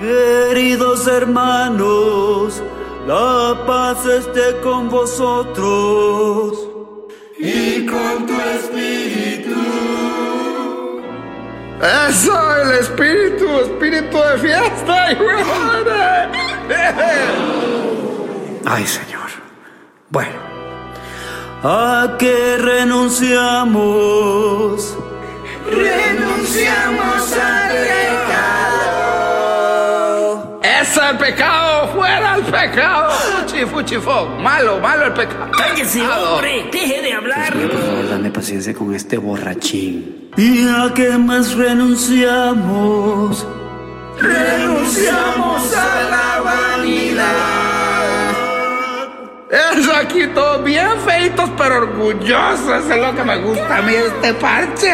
Queridos 0.00 1.06
hermanos, 1.06 2.60
la 3.06 3.62
paz 3.66 4.06
esté 4.06 4.58
con 4.62 4.88
vosotros. 4.88 6.58
Y 7.38 7.84
con 7.84 8.26
tu 8.26 8.32
espíritu. 8.40 9.60
Eso, 12.08 12.32
el 12.62 12.70
espíritu, 12.78 13.46
espíritu 13.60 14.16
de 14.16 14.38
fiesta. 14.38 15.08
Ay, 18.64 18.86
Señor. 18.86 19.28
Bueno, 20.08 20.38
¿a 21.62 22.16
qué 22.18 22.56
renunciamos? 22.56 24.96
Renunciamos 25.70 27.32
al 27.34 27.59
Eso, 31.10 31.18
el 31.18 31.18
pecado, 31.18 31.88
fuera 31.88 32.36
el 32.36 32.42
pecado. 32.42 33.10
Fuchi, 33.10 33.64
fuchifo. 33.66 34.26
Malo, 34.40 34.78
malo 34.78 35.06
el 35.06 35.12
pecado. 35.12 35.50
¡Cállese, 35.56 36.02
hombre! 36.02 36.68
¡Deje 36.70 37.02
de 37.02 37.12
hablar! 37.12 37.52
Por 37.52 37.70
favor, 37.70 38.08
dame 38.10 38.30
paciencia 38.30 38.72
con 38.74 38.94
este 38.94 39.18
borrachín. 39.18 40.30
¿Y 40.36 40.68
a 40.68 40.92
qué 40.94 41.18
más 41.18 41.54
renunciamos? 41.54 43.46
Renunciamos 44.20 45.76
a 45.76 46.02
la 46.10 46.40
vanidad. 46.44 47.26
Eso 49.76 49.92
aquí 49.96 50.28
todos 50.28 50.62
bien 50.62 50.90
feitos 51.04 51.50
pero 51.56 51.78
orgullosos. 51.78 52.84
Eso 52.84 52.94
es 52.94 53.00
lo 53.00 53.14
que 53.16 53.24
me 53.24 53.36
gusta 53.38 53.78
a 53.78 53.82
mí 53.82 53.94
este 53.94 54.34
parche. 54.34 54.92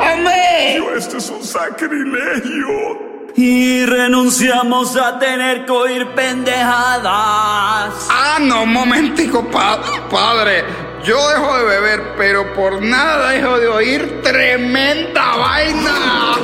¡Hombre! 0.00 0.78
Esto 0.96 1.18
es 1.18 1.28
un 1.28 1.44
sacrilegio. 1.44 3.09
Y 3.42 3.86
renunciamos 3.86 4.96
a 4.98 5.18
tener 5.18 5.64
que 5.64 5.72
oír 5.72 6.08
pendejadas. 6.14 8.06
Ah, 8.10 8.36
no, 8.38 8.64
un 8.64 8.72
momentico, 8.74 9.48
pa- 9.50 9.80
padre. 10.10 10.62
Yo 11.04 11.16
dejo 11.30 11.56
de 11.56 11.64
beber, 11.64 12.14
pero 12.18 12.52
por 12.52 12.82
nada 12.82 13.30
dejo 13.30 13.58
de 13.58 13.66
oír 13.68 14.20
tremenda 14.22 15.36
vaina. 15.38 16.34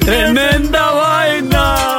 ¡Tremenda 0.00 0.90
vaina! 0.90 1.95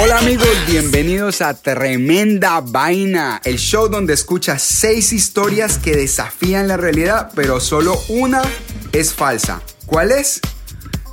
Hola 0.00 0.18
amigos, 0.18 0.48
bienvenidos 0.68 1.42
a 1.42 1.60
Tremenda 1.60 2.60
Vaina, 2.60 3.40
el 3.44 3.58
show 3.58 3.88
donde 3.88 4.14
escuchas 4.14 4.62
seis 4.62 5.12
historias 5.12 5.78
que 5.78 5.96
desafían 5.96 6.68
la 6.68 6.76
realidad, 6.76 7.32
pero 7.34 7.58
solo 7.58 8.00
una 8.08 8.42
es 8.92 9.12
falsa. 9.12 9.60
¿Cuál 9.86 10.12
es? 10.12 10.40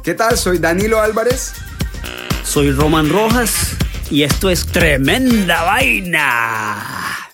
¿Qué 0.03 0.13
tal? 0.13 0.37
Soy 0.37 0.59
Danilo 0.59 1.01
Álvarez. 1.01 1.53
Soy 2.43 2.71
Roman 2.71 3.09
Rojas 3.09 3.71
y 4.11 4.21
esto 4.21 4.51
es 4.51 4.67
Tremenda 4.67 5.63
Vaina. 5.63 7.24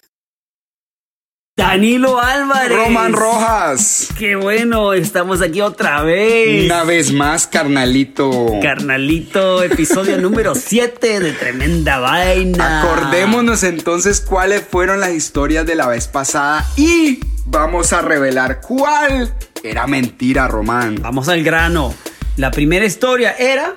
Danilo 1.62 2.20
Álvarez. 2.20 2.76
Roman 2.76 3.14
Rojas. 3.14 4.08
Qué 4.18 4.36
bueno, 4.36 4.94
estamos 4.94 5.44
aquí 5.44 5.62
otra 5.62 6.02
vez. 6.02 6.66
Una 6.66 6.84
vez 6.84 7.14
más, 7.14 7.46
carnalito. 7.46 8.54
Carnalito, 8.64 9.62
episodio 9.62 10.18
número 10.22 10.56
7 10.56 11.20
de 11.20 11.34
Tremenda 11.34 12.00
Vaina. 12.00 12.82
Acordémonos 12.82 13.62
entonces 13.62 14.22
cuáles 14.22 14.64
fueron 14.64 15.00
las 15.00 15.12
historias 15.12 15.64
de 15.68 15.76
la 15.76 15.88
vez 15.88 16.08
pasada 16.08 16.66
y 16.78 17.20
vamos 17.46 17.94
a 17.94 18.02
revelar 18.02 18.60
cuál 18.60 19.32
era 19.64 19.86
mentira, 19.86 20.48
Román. 20.48 20.96
Vamos 21.00 21.30
al 21.30 21.44
grano. 21.44 21.94
La 22.38 22.50
primera 22.50 22.86
historia 22.86 23.36
era 23.38 23.76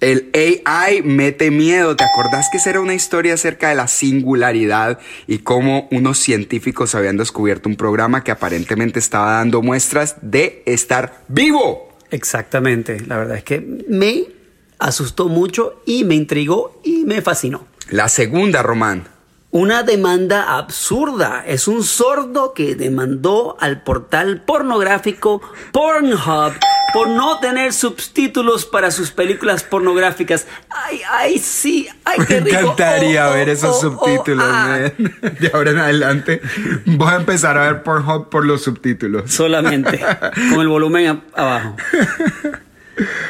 El 0.00 0.30
AI 0.34 1.02
mete 1.02 1.50
miedo. 1.50 1.96
¿Te 1.96 2.04
acordás 2.04 2.48
que 2.50 2.58
esa 2.58 2.70
era 2.70 2.80
una 2.80 2.94
historia 2.94 3.34
acerca 3.34 3.68
de 3.68 3.74
la 3.74 3.88
singularidad 3.88 4.98
y 5.26 5.38
cómo 5.38 5.88
unos 5.90 6.18
científicos 6.18 6.94
habían 6.94 7.16
descubierto 7.16 7.68
un 7.68 7.76
programa 7.76 8.24
que 8.24 8.30
aparentemente 8.30 8.98
estaba 8.98 9.32
dando 9.32 9.62
muestras 9.62 10.16
de 10.20 10.62
estar 10.66 11.22
vivo? 11.28 11.88
Exactamente, 12.10 13.00
la 13.06 13.16
verdad 13.16 13.36
es 13.38 13.44
que 13.44 13.60
me 13.88 14.24
asustó 14.78 15.28
mucho 15.28 15.82
y 15.86 16.04
me 16.04 16.14
intrigó 16.14 16.80
y 16.84 17.04
me 17.04 17.22
fascinó. 17.22 17.66
La 17.90 18.08
segunda, 18.08 18.62
Román. 18.62 19.13
Una 19.56 19.84
demanda 19.84 20.56
absurda. 20.58 21.44
Es 21.46 21.68
un 21.68 21.84
sordo 21.84 22.54
que 22.54 22.74
demandó 22.74 23.56
al 23.60 23.82
portal 23.84 24.42
pornográfico 24.44 25.40
Pornhub 25.70 26.54
por 26.92 27.06
no 27.08 27.38
tener 27.38 27.72
subtítulos 27.72 28.64
para 28.66 28.90
sus 28.90 29.12
películas 29.12 29.62
pornográficas. 29.62 30.48
Ay, 30.70 31.02
ay, 31.08 31.38
sí, 31.38 31.86
ay, 32.04 32.18
qué 32.26 32.40
Me 32.40 32.50
rico. 32.50 32.58
encantaría 32.72 33.28
Oh, 33.28 33.30
oh, 33.30 33.34
ver 33.34 33.48
esos 33.48 33.76
oh, 33.76 33.80
subtítulos. 33.92 34.44
ah. 34.44 34.90
man. 34.98 35.14
De 35.38 35.50
ahora 35.54 35.70
en 35.70 35.78
adelante 35.78 36.40
voy 36.86 37.12
a 37.12 37.16
empezar 37.16 37.56
a 37.56 37.62
ver 37.70 37.84
Pornhub 37.84 38.30
por 38.30 38.44
los 38.44 38.60
subtítulos. 38.64 39.30
Solamente, 39.30 40.00
con 40.50 40.62
el 40.62 40.66
volumen 40.68 41.22
abajo. 41.32 41.76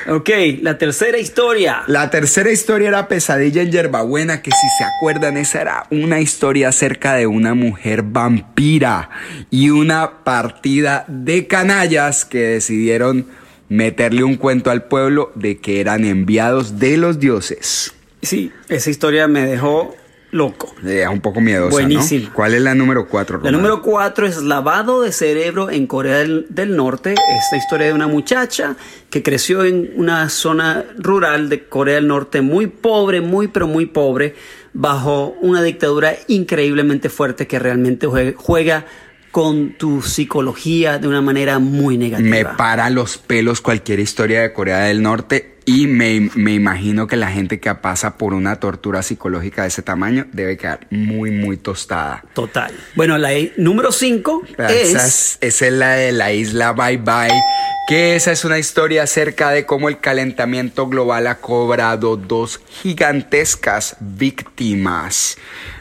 Ok, 0.08 0.30
la 0.60 0.76
tercera 0.78 1.18
historia. 1.18 1.82
La 1.86 2.10
tercera 2.10 2.50
historia 2.50 2.88
era 2.88 3.08
Pesadilla 3.08 3.62
en 3.62 3.72
Yerbabuena, 3.72 4.42
que 4.42 4.50
si 4.50 4.68
se 4.78 4.84
acuerdan, 4.84 5.36
esa 5.36 5.60
era 5.60 5.86
una 5.90 6.20
historia 6.20 6.68
acerca 6.68 7.14
de 7.14 7.26
una 7.26 7.54
mujer 7.54 8.02
vampira 8.02 9.10
y 9.50 9.70
una 9.70 10.24
partida 10.24 11.04
de 11.08 11.46
canallas 11.46 12.24
que 12.24 12.40
decidieron 12.40 13.26
meterle 13.68 14.24
un 14.24 14.36
cuento 14.36 14.70
al 14.70 14.84
pueblo 14.84 15.32
de 15.34 15.58
que 15.58 15.80
eran 15.80 16.04
enviados 16.04 16.78
de 16.78 16.96
los 16.96 17.18
dioses. 17.18 17.92
Sí, 18.22 18.52
esa 18.68 18.90
historia 18.90 19.28
me 19.28 19.46
dejó 19.46 19.96
loco. 20.34 20.74
Eh, 20.84 21.06
un 21.06 21.20
poco 21.20 21.40
miedosa, 21.40 21.70
Buenísimo. 21.70 22.26
¿no? 22.28 22.34
¿Cuál 22.34 22.54
es 22.54 22.60
la 22.62 22.74
número 22.74 23.06
cuatro, 23.08 23.40
La 23.42 23.50
número 23.52 23.80
cuatro 23.82 24.26
es 24.26 24.42
lavado 24.42 25.02
de 25.02 25.12
cerebro 25.12 25.70
en 25.70 25.86
Corea 25.86 26.18
del, 26.18 26.46
del 26.48 26.74
Norte. 26.76 27.12
Es 27.12 27.44
la 27.52 27.58
historia 27.58 27.86
de 27.86 27.92
una 27.92 28.08
muchacha 28.08 28.76
que 29.10 29.22
creció 29.22 29.64
en 29.64 29.92
una 29.96 30.28
zona 30.28 30.84
rural 30.98 31.48
de 31.48 31.64
Corea 31.68 31.94
del 31.94 32.08
Norte 32.08 32.40
muy 32.40 32.66
pobre, 32.66 33.20
muy 33.20 33.46
pero 33.48 33.68
muy 33.68 33.86
pobre, 33.86 34.34
bajo 34.72 35.36
una 35.40 35.62
dictadura 35.62 36.14
increíblemente 36.26 37.08
fuerte 37.10 37.46
que 37.46 37.60
realmente 37.60 38.08
jue- 38.08 38.34
juega 38.36 38.86
con 39.30 39.74
tu 39.78 40.02
psicología 40.02 40.98
de 40.98 41.08
una 41.08 41.20
manera 41.20 41.58
muy 41.58 41.96
negativa. 41.98 42.28
Me 42.30 42.44
para 42.44 42.90
los 42.90 43.18
pelos 43.18 43.60
cualquier 43.60 44.00
historia 44.00 44.42
de 44.42 44.52
Corea 44.52 44.80
del 44.80 45.02
Norte 45.02 45.53
y 45.66 45.86
me, 45.86 46.30
me 46.34 46.52
imagino 46.52 47.06
que 47.06 47.16
la 47.16 47.30
gente 47.30 47.58
que 47.60 47.74
pasa 47.74 48.16
por 48.16 48.34
una 48.34 48.56
tortura 48.56 49.02
psicológica 49.02 49.62
de 49.62 49.68
ese 49.68 49.82
tamaño 49.82 50.26
debe 50.32 50.56
quedar 50.56 50.86
muy, 50.90 51.30
muy 51.30 51.56
tostada. 51.56 52.24
Total. 52.34 52.72
Bueno, 52.94 53.16
la 53.18 53.30
número 53.56 53.90
cinco 53.92 54.42
Esa 54.58 54.72
es... 54.72 54.94
es, 54.94 55.38
esa 55.40 55.66
es 55.66 55.72
la 55.72 55.90
de 55.92 56.12
la 56.12 56.32
isla 56.32 56.72
Bye 56.72 56.98
Bye, 56.98 57.40
que 57.88 58.16
esa 58.16 58.32
es 58.32 58.44
una 58.44 58.58
historia 58.58 59.04
acerca 59.04 59.50
de 59.50 59.64
cómo 59.64 59.88
el 59.88 60.00
calentamiento 60.00 60.86
global 60.88 61.26
ha 61.26 61.36
cobrado 61.36 62.16
dos 62.16 62.60
gigantescas 62.82 63.96
víctimas. 64.00 65.38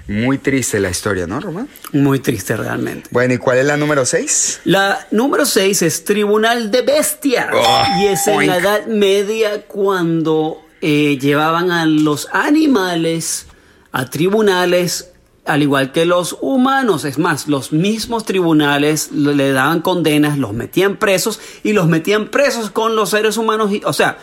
Muy 0.07 0.37
triste 0.37 0.79
la 0.81 0.89
historia, 0.89 1.27
¿no, 1.27 1.39
Román? 1.39 1.69
Muy 1.93 2.19
triste 2.19 2.57
realmente. 2.57 3.09
Bueno, 3.11 3.33
¿y 3.35 3.37
cuál 3.37 3.59
es 3.59 3.65
la 3.65 3.77
número 3.77 4.05
6? 4.05 4.61
La 4.65 5.07
número 5.11 5.45
6 5.45 5.81
es 5.81 6.03
Tribunal 6.03 6.71
de 6.71 6.81
Bestias. 6.81 7.47
Oh, 7.53 7.83
y 8.01 8.07
es 8.07 8.27
en 8.27 8.47
la. 8.47 8.57
Edad 8.57 8.85
Media 8.87 9.61
cuando 9.65 10.61
eh, 10.81 11.17
llevaban 11.21 11.71
a 11.71 11.85
los 11.85 12.27
animales 12.33 13.45
a 13.93 14.05
tribunales 14.09 15.09
al 15.45 15.61
igual 15.61 15.91
que 15.91 16.05
los 16.05 16.37
humanos. 16.41 17.05
Es 17.05 17.17
más, 17.17 17.47
los 17.47 17.71
mismos 17.73 18.25
tribunales 18.25 19.11
le 19.11 19.51
daban 19.51 19.81
condenas, 19.81 20.37
los 20.37 20.53
metían 20.53 20.97
presos 20.97 21.39
y 21.63 21.73
los 21.73 21.87
metían 21.87 22.29
presos 22.29 22.69
con 22.71 22.95
los 22.95 23.09
seres 23.11 23.37
humanos. 23.37 23.71
y- 23.71 23.81
o 23.85 23.93
sea, 23.93 24.17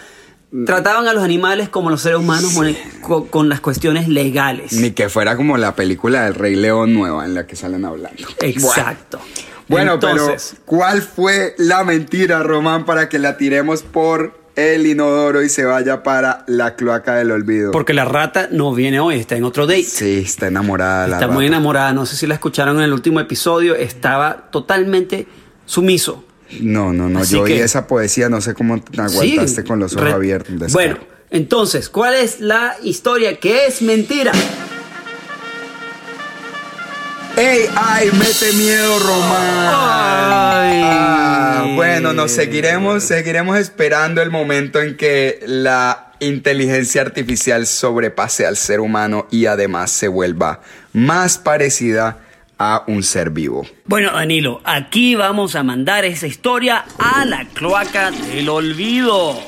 trataban 0.66 1.06
a 1.06 1.12
los 1.12 1.22
animales 1.22 1.68
como 1.68 1.90
los 1.90 2.00
seres 2.02 2.18
humanos 2.18 2.52
con, 2.54 2.74
con- 3.02 3.26
con 3.28 3.48
las 3.48 3.60
cuestiones 3.60 4.08
legales. 4.08 4.72
Ni 4.72 4.90
que 4.92 5.08
fuera 5.08 5.36
como 5.36 5.56
la 5.56 5.74
película 5.76 6.24
del 6.24 6.34
Rey 6.34 6.56
León 6.56 6.92
nueva 6.94 7.24
en 7.24 7.34
la 7.34 7.46
que 7.46 7.56
salen 7.56 7.84
hablando. 7.84 8.26
Exacto. 8.40 9.20
Bueno, 9.68 9.94
Entonces, 9.94 10.50
pero 10.54 10.64
¿cuál 10.64 11.02
fue 11.02 11.54
la 11.58 11.84
mentira, 11.84 12.42
Román, 12.42 12.84
para 12.84 13.08
que 13.08 13.20
la 13.20 13.36
tiremos 13.36 13.82
por 13.84 14.40
el 14.56 14.84
inodoro 14.88 15.42
y 15.42 15.48
se 15.48 15.64
vaya 15.64 16.02
para 16.02 16.42
la 16.48 16.74
cloaca 16.74 17.14
del 17.14 17.30
olvido? 17.30 17.70
porque 17.70 17.94
la 17.94 18.04
rata 18.04 18.48
no 18.50 18.74
viene 18.74 18.98
hoy, 18.98 19.16
está 19.20 19.36
en 19.36 19.44
otro 19.44 19.68
date. 19.68 19.84
Sí, 19.84 20.22
está 20.26 20.48
enamorada 20.48 21.06
la 21.06 21.16
Está 21.16 21.28
muy 21.28 21.44
rata. 21.44 21.56
enamorada, 21.56 21.92
no 21.92 22.04
sé 22.04 22.16
si 22.16 22.26
la 22.26 22.34
escucharon 22.34 22.78
en 22.78 22.82
el 22.82 22.92
último 22.92 23.20
episodio, 23.20 23.76
estaba 23.76 24.48
totalmente 24.50 25.28
sumiso. 25.66 26.24
No, 26.60 26.92
no, 26.92 27.08
no. 27.08 27.20
Así 27.20 27.34
yo 27.34 27.42
oí 27.42 27.52
que- 27.54 27.62
esa 27.62 27.86
poesía, 27.86 28.28
no 28.28 28.40
sé 28.40 28.54
cómo 28.54 28.80
te 28.80 29.00
aguantaste 29.00 29.62
Sí, 29.62 29.66
con 29.68 29.78
los 29.78 29.92
ojos 29.94 30.04
re- 30.06 30.12
abiertos. 30.12 30.72
Bueno, 30.72 30.98
entonces, 31.30 31.88
¿cuál 31.88 32.14
es 32.14 32.40
la 32.40 32.76
historia 32.82 33.38
que 33.38 33.66
es 33.66 33.82
mentira? 33.82 34.32
¡Ey, 37.36 37.66
ay! 37.74 38.10
Mete 38.12 38.52
miedo, 38.54 38.98
Román. 38.98 39.68
Ay. 39.72 40.80
Ah, 40.84 41.72
bueno, 41.76 42.12
nos 42.12 42.32
seguiremos, 42.32 43.04
seguiremos 43.04 43.56
esperando 43.56 44.20
el 44.20 44.30
momento 44.30 44.80
en 44.80 44.96
que 44.96 45.40
la 45.46 46.12
inteligencia 46.18 47.00
artificial 47.00 47.66
sobrepase 47.66 48.44
al 48.46 48.56
ser 48.56 48.80
humano 48.80 49.26
y 49.30 49.46
además 49.46 49.90
se 49.90 50.08
vuelva 50.08 50.60
más 50.92 51.38
parecida 51.38 52.18
a 52.60 52.84
un 52.86 53.02
ser 53.02 53.30
vivo. 53.30 53.66
Bueno, 53.86 54.12
Danilo, 54.12 54.60
aquí 54.64 55.14
vamos 55.14 55.56
a 55.56 55.62
mandar 55.62 56.04
esa 56.04 56.26
historia 56.26 56.84
a 56.98 57.24
la 57.24 57.46
cloaca 57.46 58.10
del 58.10 58.50
olvido. 58.50 59.40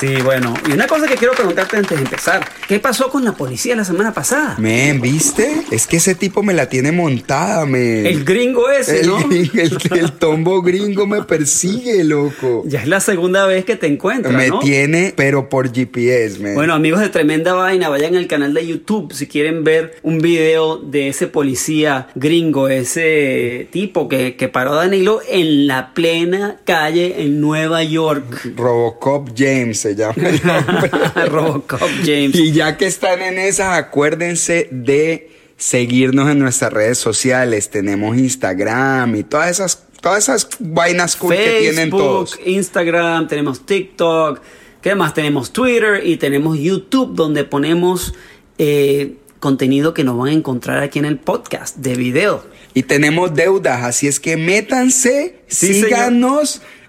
Sí, 0.00 0.16
bueno, 0.24 0.52
y 0.68 0.72
una 0.72 0.86
cosa 0.86 1.06
que 1.06 1.14
quiero 1.14 1.34
preguntarte 1.34 1.76
antes 1.76 1.96
de 1.96 2.04
empezar, 2.04 2.46
¿qué 2.68 2.80
pasó 2.80 3.10
con 3.10 3.24
la 3.24 3.32
policía 3.32 3.76
la 3.76 3.84
semana 3.84 4.12
pasada? 4.12 4.56
Men, 4.58 5.00
¿viste? 5.00 5.62
Es 5.70 5.86
que 5.86 5.98
ese 5.98 6.14
tipo 6.16 6.42
me 6.42 6.52
la 6.52 6.68
tiene 6.68 6.90
montada, 6.90 7.64
men. 7.64 8.04
El 8.04 8.24
gringo 8.24 8.68
ese, 8.70 9.00
El, 9.00 9.06
¿no? 9.06 9.18
el- 9.30 9.78
el 9.98 10.12
tombo 10.12 10.62
gringo 10.62 11.06
me 11.06 11.22
persigue, 11.22 12.02
loco. 12.04 12.64
Ya 12.66 12.80
es 12.82 12.88
la 12.88 13.00
segunda 13.00 13.46
vez 13.46 13.64
que 13.64 13.76
te 13.76 13.86
encuentras, 13.86 14.34
Me 14.34 14.48
¿no? 14.48 14.58
tiene, 14.58 15.14
pero 15.16 15.48
por 15.48 15.72
GPS, 15.72 16.40
men. 16.40 16.54
Bueno, 16.54 16.74
amigos 16.74 17.00
de 17.00 17.08
Tremenda 17.08 17.54
Vaina, 17.54 17.88
vayan 17.88 18.16
al 18.16 18.26
canal 18.26 18.52
de 18.52 18.66
YouTube 18.66 19.12
si 19.14 19.26
quieren 19.28 19.62
ver 19.64 19.96
un 20.02 20.18
video 20.18 20.76
de 20.78 21.08
ese 21.08 21.28
policía 21.28 22.08
gringo, 22.16 22.68
ese 22.68 23.68
tipo 23.70 24.08
que, 24.08 24.34
que 24.36 24.48
paró 24.48 24.72
a 24.72 24.76
Danilo 24.84 25.20
en 25.28 25.66
la 25.68 25.94
plena 25.94 26.56
calle 26.64 27.22
en 27.22 27.40
Nueva 27.40 27.84
York. 27.84 28.52
Robocop 28.56 29.30
James 29.36 29.83
se 29.84 29.94
llama 29.94 30.14
el 30.16 30.40
nombre. 30.46 30.90
Robocop 31.28 31.90
James. 32.04 32.34
Y 32.34 32.52
ya 32.52 32.78
que 32.78 32.86
están 32.86 33.20
en 33.20 33.38
esas, 33.38 33.76
acuérdense 33.78 34.68
de 34.70 35.30
seguirnos 35.58 36.30
en 36.30 36.38
nuestras 36.38 36.72
redes 36.72 36.96
sociales. 36.96 37.68
Tenemos 37.68 38.16
Instagram 38.16 39.14
y 39.14 39.24
todas 39.24 39.50
esas, 39.50 39.84
todas 40.00 40.24
esas 40.24 40.48
vainas 40.58 41.16
cool 41.16 41.34
que 41.34 41.58
tienen 41.60 41.90
Facebook, 41.90 42.00
todos. 42.00 42.40
Instagram, 42.46 43.28
tenemos 43.28 43.66
TikTok, 43.66 44.40
¿qué 44.80 44.94
más? 44.94 45.12
Tenemos 45.12 45.52
Twitter 45.52 46.00
y 46.02 46.16
tenemos 46.16 46.58
YouTube 46.58 47.14
donde 47.14 47.44
ponemos 47.44 48.14
eh, 48.56 49.16
contenido 49.38 49.92
que 49.92 50.02
nos 50.02 50.16
van 50.16 50.28
a 50.28 50.32
encontrar 50.32 50.82
aquí 50.82 50.98
en 50.98 51.04
el 51.04 51.18
podcast 51.18 51.76
de 51.76 51.94
video. 51.94 52.42
Y 52.72 52.84
tenemos 52.84 53.34
deudas, 53.34 53.84
así 53.84 54.08
es 54.08 54.18
que 54.18 54.38
métanse, 54.38 55.40
Sí, 55.46 55.82
señor. 55.82 56.44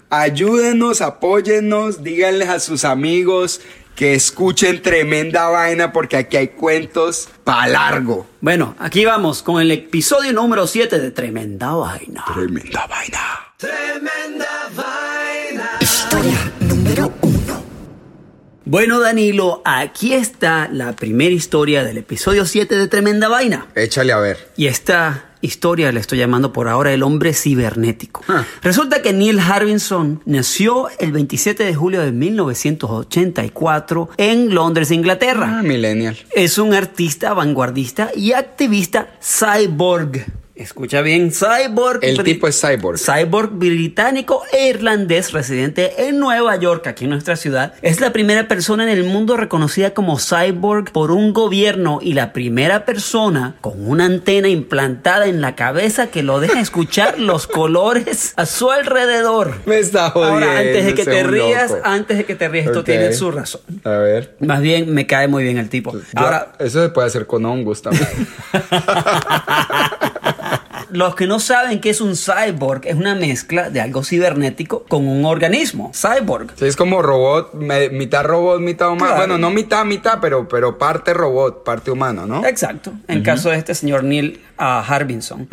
Ayúdenos, 0.09 1.01
apóyennos, 1.01 2.03
díganles 2.03 2.49
a 2.49 2.59
sus 2.59 2.85
amigos 2.85 3.61
que 3.95 4.13
escuchen 4.13 4.81
tremenda 4.81 5.47
vaina 5.47 5.93
porque 5.93 6.17
aquí 6.17 6.37
hay 6.37 6.49
cuentos 6.49 7.29
pa' 7.43 7.67
largo. 7.67 8.27
Bueno, 8.41 8.75
aquí 8.77 9.05
vamos 9.05 9.41
con 9.41 9.61
el 9.61 9.71
episodio 9.71 10.33
número 10.33 10.67
7 10.67 10.99
de 10.99 11.11
Tremenda 11.11 11.73
Vaina. 11.73 12.25
Tremenda 12.27 12.85
vaina. 12.87 13.45
Bueno, 18.67 18.99
Danilo, 18.99 19.61
aquí 19.63 20.13
está 20.13 20.67
la 20.71 20.95
primera 20.95 21.35
historia 21.35 21.83
del 21.83 21.99
episodio 21.99 22.47
7 22.47 22.75
de 22.75 22.87
Tremenda 22.87 23.27
Vaina. 23.27 23.67
Échale 23.75 24.11
a 24.11 24.17
ver. 24.17 24.49
Y 24.57 24.65
esta 24.65 25.25
historia 25.41 25.91
le 25.91 25.99
estoy 25.99 26.17
llamando 26.17 26.51
por 26.51 26.67
ahora 26.67 26.91
el 26.91 27.03
hombre 27.03 27.35
cibernético. 27.35 28.23
Ah. 28.27 28.43
Resulta 28.63 29.03
que 29.03 29.13
Neil 29.13 29.39
Harbinson 29.39 30.23
nació 30.25 30.87
el 30.97 31.11
27 31.11 31.63
de 31.63 31.75
julio 31.75 32.01
de 32.01 32.11
1984 32.11 34.09
en 34.17 34.55
Londres, 34.55 34.89
Inglaterra. 34.89 35.59
Ah, 35.59 35.61
millennial. 35.61 36.17
Es 36.31 36.57
un 36.57 36.73
artista 36.73 37.35
vanguardista 37.35 38.09
y 38.15 38.31
activista 38.31 39.09
cyborg. 39.21 40.25
Escucha 40.55 41.01
bien, 41.01 41.31
cyborg. 41.33 41.99
El 42.01 42.23
tipo 42.23 42.47
es 42.47 42.61
cyborg. 42.61 42.97
Cyborg 42.97 43.49
británico 43.51 44.41
e 44.53 44.69
irlandés 44.69 45.33
residente 45.33 46.07
en 46.07 46.17
Nueva 46.17 46.55
York, 46.55 46.87
aquí 46.87 47.03
en 47.03 47.09
nuestra 47.09 47.35
ciudad. 47.35 47.73
Es 47.81 47.99
la 47.99 48.13
primera 48.13 48.47
persona 48.47 48.83
en 48.83 48.89
el 48.89 49.03
mundo 49.03 49.35
reconocida 49.35 49.93
como 49.93 50.17
cyborg 50.17 50.93
por 50.93 51.11
un 51.11 51.33
gobierno 51.33 51.99
y 52.01 52.13
la 52.13 52.31
primera 52.31 52.85
persona 52.85 53.55
con 53.59 53.85
una 53.85 54.05
antena 54.05 54.47
implantada 54.47 55.25
en 55.27 55.41
la 55.41 55.55
cabeza 55.55 56.07
que 56.07 56.23
lo 56.23 56.39
deja 56.39 56.61
escuchar 56.61 57.19
los 57.19 57.47
colores 57.47 58.31
a 58.37 58.45
su 58.45 58.71
alrededor. 58.71 59.55
Me 59.65 59.79
está 59.79 60.09
jodiendo. 60.11 60.35
Ahora, 60.45 60.59
antes 60.59 60.85
de 60.85 60.93
que 60.93 61.03
te 61.03 61.23
rías, 61.23 61.71
loco. 61.71 61.81
antes 61.83 62.17
de 62.17 62.23
que 62.23 62.35
te 62.35 62.47
rías, 62.47 62.67
esto 62.67 62.79
Ok. 62.79 62.85
tiene 62.85 63.11
su 63.11 63.29
razón. 63.29 63.59
A 63.83 63.89
ver. 63.89 64.37
Más 64.39 64.61
bien, 64.61 64.93
me 64.93 65.05
cae 65.05 65.27
muy 65.27 65.43
bien 65.43 65.57
el 65.57 65.67
tipo. 65.67 65.91
Yo- 65.91 65.99
Ahora, 66.15 66.53
eso 66.59 66.81
se 66.81 66.87
puede 66.89 67.07
hacer 67.07 67.27
con 67.27 67.45
hongos 67.45 67.81
también. 67.81 68.07
Los 70.95 71.15
que 71.15 71.27
no 71.27 71.39
saben 71.39 71.79
qué 71.79 71.89
es 71.89 72.01
un 72.01 72.15
cyborg 72.15 72.81
es 72.85 72.95
una 72.95 73.15
mezcla 73.15 73.69
de 73.69 73.81
algo 73.81 74.03
cibernético 74.03 74.83
con 74.87 75.07
un 75.07 75.25
organismo. 75.25 75.91
Cyborg. 75.93 76.51
Sí, 76.55 76.65
es 76.65 76.75
como 76.75 77.01
robot, 77.01 77.53
me- 77.53 77.89
mitad 77.89 78.23
robot, 78.23 78.59
mitad 78.61 78.87
humano. 78.89 79.05
Claro. 79.05 79.17
Bueno, 79.17 79.37
no 79.37 79.49
mitad, 79.51 79.85
mitad, 79.85 80.19
pero, 80.21 80.47
pero 80.47 80.77
parte 80.77 81.13
robot, 81.13 81.63
parte 81.63 81.91
humano, 81.91 82.25
¿no? 82.25 82.45
Exacto. 82.45 82.93
En 83.07 83.21
caso 83.23 83.49
de 83.49 83.57
este 83.57 83.75
señor 83.75 84.03
Neil 84.03 84.39
ah, 84.57 84.83
Harbinson. 84.87 85.47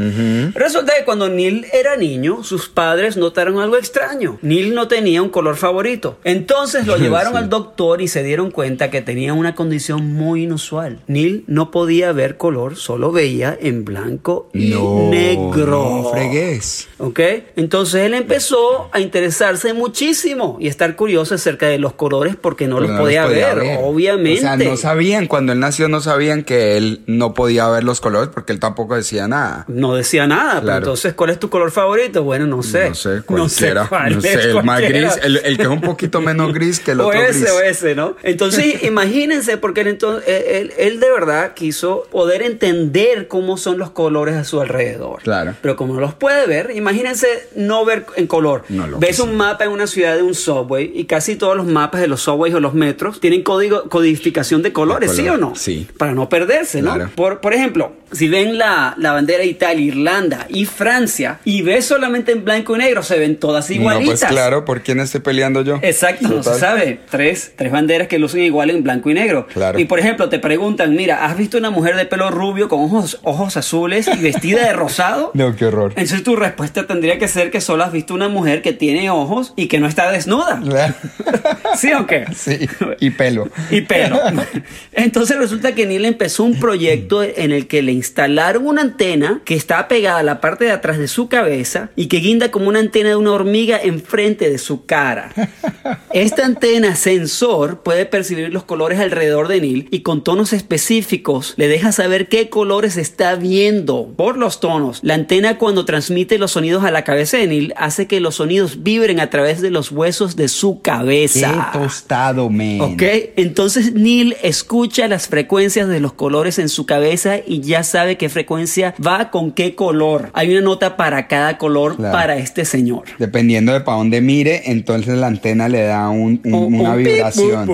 Resulta 0.55 0.93
que 0.99 1.05
cuando 1.05 1.29
Neil 1.29 1.67
era 1.73 1.97
niño, 1.97 2.45
sus 2.45 2.69
padres 2.69 3.17
notaron 3.17 3.59
algo 3.59 3.77
extraño. 3.77 4.39
Neil 4.43 4.75
no 4.75 4.89
tenía 4.89 5.23
un 5.23 5.29
color 5.31 5.57
favorito. 5.57 6.19
Entonces 6.25 6.87
lo 6.87 6.97
llevaron 6.99 7.33
Sí. 7.33 7.39
al 7.39 7.49
doctor 7.49 8.01
y 8.03 8.09
se 8.09 8.23
dieron 8.23 8.51
cuenta 8.51 8.91
que 8.91 9.01
tenía 9.03 9.33
una 9.35 9.55
condición 9.55 10.13
muy 10.13 10.43
inusual. 10.45 11.01
Neil 11.07 11.45
no 11.47 11.71
podía 11.71 12.13
ver 12.13 12.37
color, 12.37 12.77
solo 12.77 13.11
veía 13.13 13.57
en 13.61 13.85
blanco 13.85 14.49
y 14.53 14.71
negro. 14.71 15.32
No 15.37 16.11
fregues. 16.13 16.89
¿Ok? 16.99 17.21
Entonces 17.57 18.03
él 18.03 18.15
empezó 18.15 18.89
a 18.93 19.01
interesarse 19.01 19.73
muchísimo 19.73 20.57
y 20.61 20.69
estar 20.69 20.95
curioso 20.97 21.35
acerca 21.35 21.67
de 21.67 21.79
los 21.79 21.95
colores 21.95 22.37
porque 22.41 22.69
no 22.69 22.81
los 22.81 22.91
no 22.91 22.99
podía, 22.99 23.27
ver, 23.27 23.79
obviamente. 23.83 24.41
O 24.41 24.43
sea, 24.43 24.57
no 24.57 24.77
sabían, 24.77 25.27
cuando 25.27 25.53
él 25.53 25.61
nació 25.61 25.89
no 25.89 26.01
sabían 26.01 26.45
que 26.45 26.77
él 26.77 27.03
no 27.07 27.35
podía 27.35 27.69
ver 27.69 27.85
los 27.85 28.01
colores 28.01 28.31
porque 28.33 28.53
él 28.53 28.61
tampoco 28.61 28.95
decía 28.95 29.29
nada. 29.29 29.65
No 29.69 29.95
decía 29.95 30.27
nada, 30.27 30.61
pero 30.61 30.77
entonces, 30.77 31.15
¿cuál 31.15 31.31
es 31.31 31.39
tu 31.39 31.51
color 31.51 31.71
favorito? 31.71 32.23
Bueno, 32.23 32.47
no 32.47 32.63
sé. 32.63 32.89
No 32.89 32.95
sé, 32.95 33.23
cualquiera. 33.27 33.89
cuál 33.89 34.15
No 34.15 34.21
sé, 34.21 34.35
es, 34.35 34.45
el 34.47 34.63
más 34.63 34.81
gris, 34.81 35.19
el, 35.23 35.37
el 35.39 35.57
que 35.57 35.63
es 35.63 35.69
un 35.69 35.81
poquito 35.81 36.21
menos 36.21 36.53
gris 36.53 36.81
que 36.81 36.93
el 36.93 37.01
o 37.03 37.09
otro 37.09 37.21
ese 37.21 37.41
gris. 37.41 37.51
o 37.51 37.61
ese, 37.61 37.95
¿no? 37.95 38.17
Entonces, 38.23 38.83
imagínense, 38.83 39.57
porque 39.57 39.83
él, 39.83 39.89
entonces, 39.89 40.25
él, 40.29 40.73
él 40.79 41.01
de 41.01 41.11
verdad 41.11 41.55
quiso 41.55 42.07
poder 42.11 42.43
entender 42.43 43.29
cómo 43.29 43.57
son 43.57 43.79
los 43.79 43.91
colores 43.91 44.37
a 44.37 44.45
su 44.45 44.61
alrededor. 44.61 45.12
Claro. 45.23 45.55
Pero 45.61 45.77
como 45.77 45.95
no 45.95 46.01
los 46.01 46.15
puede 46.15 46.47
ver, 46.47 46.71
imagínense 46.75 47.27
no 47.57 47.85
ver 47.85 48.07
en 48.17 48.27
color. 48.27 48.65
No, 48.69 48.87
lo 48.87 48.99
Ves 48.99 49.19
un 49.21 49.37
mapa 49.37 49.65
en 49.65 49.71
una 49.71 49.87
ciudad 49.87 50.17
de 50.17 50.23
un 50.23 50.35
subway 50.35 50.91
y 50.95 51.05
casi 51.05 51.37
todos 51.37 51.57
los 51.57 51.67
mapas 51.67 52.01
de 52.01 52.09
los 52.09 52.23
subways 52.23 52.55
o 52.55 52.61
los 52.61 52.75
metros 52.75 53.21
tienen 53.21 53.43
código, 53.43 53.89
codificación 53.89 54.63
de 54.63 54.73
colores, 54.73 55.11
De 55.11 55.17
¿sí 55.23 55.29
o 55.29 55.37
no? 55.37 55.55
sí. 55.55 55.87
Para 55.99 56.15
no 56.15 56.29
perderse, 56.29 56.83
¿no? 56.83 56.95
Claro. 56.95 57.11
Por, 57.15 57.41
por 57.41 57.55
ejemplo, 57.55 57.93
si 58.13 58.29
ven 58.29 58.59
la, 58.59 58.95
la 58.99 59.13
bandera 59.13 59.41
de 59.41 59.47
Italia, 59.47 59.85
Irlanda 59.87 60.47
y 60.49 60.65
Francia 60.67 61.41
y 61.45 61.63
ves 61.63 61.85
solamente 61.87 62.33
en 62.33 62.45
blanco 62.45 62.75
y 62.77 62.79
negro, 62.79 63.03
se 63.03 63.19
ven 63.19 63.37
todas 63.37 63.69
No, 63.71 63.77
igualitas. 63.77 64.21
pues 64.21 64.31
claro, 64.31 64.65
¿por 64.65 64.83
quién 64.83 65.01
estoy 65.01 65.21
peleando 65.21 65.63
yo? 65.63 65.79
Exacto, 65.83 66.29
no 66.29 66.43
se 66.43 66.59
sabe. 66.59 67.01
Tres, 67.11 67.53
tres 67.57 67.73
banderas 67.73 68.09
que 68.09 68.19
lucen 68.19 68.43
igual 68.43 68.71
en 68.71 68.83
blanco 68.83 69.11
y 69.11 69.15
negro. 69.15 69.47
Claro. 69.53 69.79
Y 69.79 69.85
por 69.87 69.99
ejemplo, 69.99 70.29
te 70.29 70.39
preguntan, 70.39 70.95
mira, 70.95 71.25
¿has 71.27 71.37
visto 71.37 71.59
una 71.59 71.71
mujer 71.71 71.97
de 71.97 72.07
pelo 72.07 72.31
rubio 72.31 72.69
con 72.69 72.81
ojos, 72.81 73.19
ojos 73.23 73.57
azules 73.57 74.09
y 74.09 74.21
vestida 74.23 74.67
de 74.67 74.73
rosado? 74.73 75.31
No, 75.43 75.57
qué 75.57 75.65
horror. 75.67 75.93
Entonces 75.97 76.23
tu 76.23 76.37
respuesta 76.37 76.87
tendría 76.87 77.19
que 77.19 77.27
ser 77.27 77.51
que 77.51 77.61
solo 77.61 77.83
has 77.85 77.93
visto 77.93 78.15
una 78.15 78.29
mujer 78.29 78.63
que 78.63 78.73
tiene 78.73 79.11
ojos 79.11 79.55
y 79.57 79.67
que 79.67 79.81
no 79.81 79.87
está 79.89 80.11
desnuda. 80.11 80.63
¿Sí 81.77 81.93
o 81.93 82.07
qué? 82.07 82.27
sí, 82.35 82.69
y 83.01 83.11
pelo. 83.11 83.49
Y 83.71 83.81
pelo. 83.83 84.21
Entonces 84.93 85.39
resulta 85.39 85.75
que 85.75 85.87
Neil 85.87 86.05
empezó 86.05 86.45
un 86.45 86.59
proyecto 86.61 87.23
en 87.23 87.53
el 87.53 87.67
que 87.67 87.83
le 87.83 87.93
instalaron 88.03 88.67
una 88.67 88.83
antena 88.83 89.41
que 89.45 89.55
está 89.55 89.87
pegada 89.87 90.19
a 90.19 90.23
la 90.25 90.41
parte 90.41 90.65
de 90.65 90.73
atrás 90.73 90.99
de 90.99 91.07
su 91.07 91.29
cabeza 91.29 91.91
y 91.95 92.07
que 92.07 92.19
guinda 92.19 92.51
como 92.51 92.69
una 92.69 92.81
antena 92.81 93.11
de 93.11 93.17
una 93.17 93.31
hormiga 93.33 93.79
enfrente 93.81 94.51
de 94.51 94.59
su 94.59 94.87
cara. 94.87 95.33
Esta 96.13 96.45
antena 96.45 96.97
sensor 96.97 97.83
puede 97.83 98.05
percibir 98.05 98.53
los 98.53 98.65
colores 98.65 98.99
alrededor 99.01 99.49
de 99.49 99.61
Neil 99.61 99.89
y 99.91 100.01
con 100.01 100.25
tonos 100.25 100.53
específicos 100.53 101.55
le 101.57 101.69
deja 101.69 101.93
saber 101.93 102.29
qué 102.29 102.51
colores 102.51 102.97
está 102.97 103.37
viendo 103.37 104.13
por 104.17 104.37
los 104.37 104.61
tonos. 104.61 104.99
La 105.03 105.15
antena 105.15 105.59
cuando 105.59 105.85
transmite 105.85 106.39
los 106.39 106.51
sonidos 106.53 106.85
a 106.85 106.91
la 106.91 107.05
cabeza 107.05 107.39
de 107.39 107.47
Neil 107.47 107.73
hace 107.77 108.07
que 108.07 108.21
los 108.21 108.35
sonidos 108.37 108.83
vibren 108.83 109.21
a 109.21 109.31
través 109.31 109.61
de 109.61 109.71
los 109.71 109.93
huesos 109.93 110.37
de 110.37 110.49
su 110.49 110.81
Qué 110.83 110.91
cabeza. 110.91 111.71
tostado, 111.73 112.51
men. 112.51 112.81
Ok, 112.81 113.03
entonces 113.37 113.95
Neil 113.95 114.37
escucha 114.43 115.09
las 115.09 115.29
frecuencias 115.29 115.89
de 115.89 116.01
los 116.01 116.13
colores 116.13 116.59
en 116.59 116.69
su 116.69 116.85
cabeza 116.87 117.39
y 117.47 117.61
ya 117.61 117.83
sabe 117.93 118.17
qué 118.17 118.29
frecuencia 118.29 118.95
va 119.05 119.31
con 119.31 119.53
qué 119.53 119.75
color. 119.75 120.31
Hay 120.35 120.51
una 120.51 120.61
nota 120.63 120.97
para 120.97 121.29
cada 121.29 121.59
color 121.59 121.97
Claro. 121.97 122.13
para 122.13 122.37
este 122.37 122.65
señor. 122.65 123.05
Dependiendo 123.19 123.73
de 123.73 123.81
para 123.81 123.99
dónde 123.99 124.21
mire, 124.21 124.63
entonces 124.71 125.17
la 125.17 125.29
antena 125.29 125.69
le 125.69 125.83
da 125.83 126.09
un- 126.09 126.41
un- 126.45 126.55
Un- 126.55 126.81
una 126.81 126.91
un 126.93 126.97
pip, 126.99 127.07
vibración. 127.13 127.69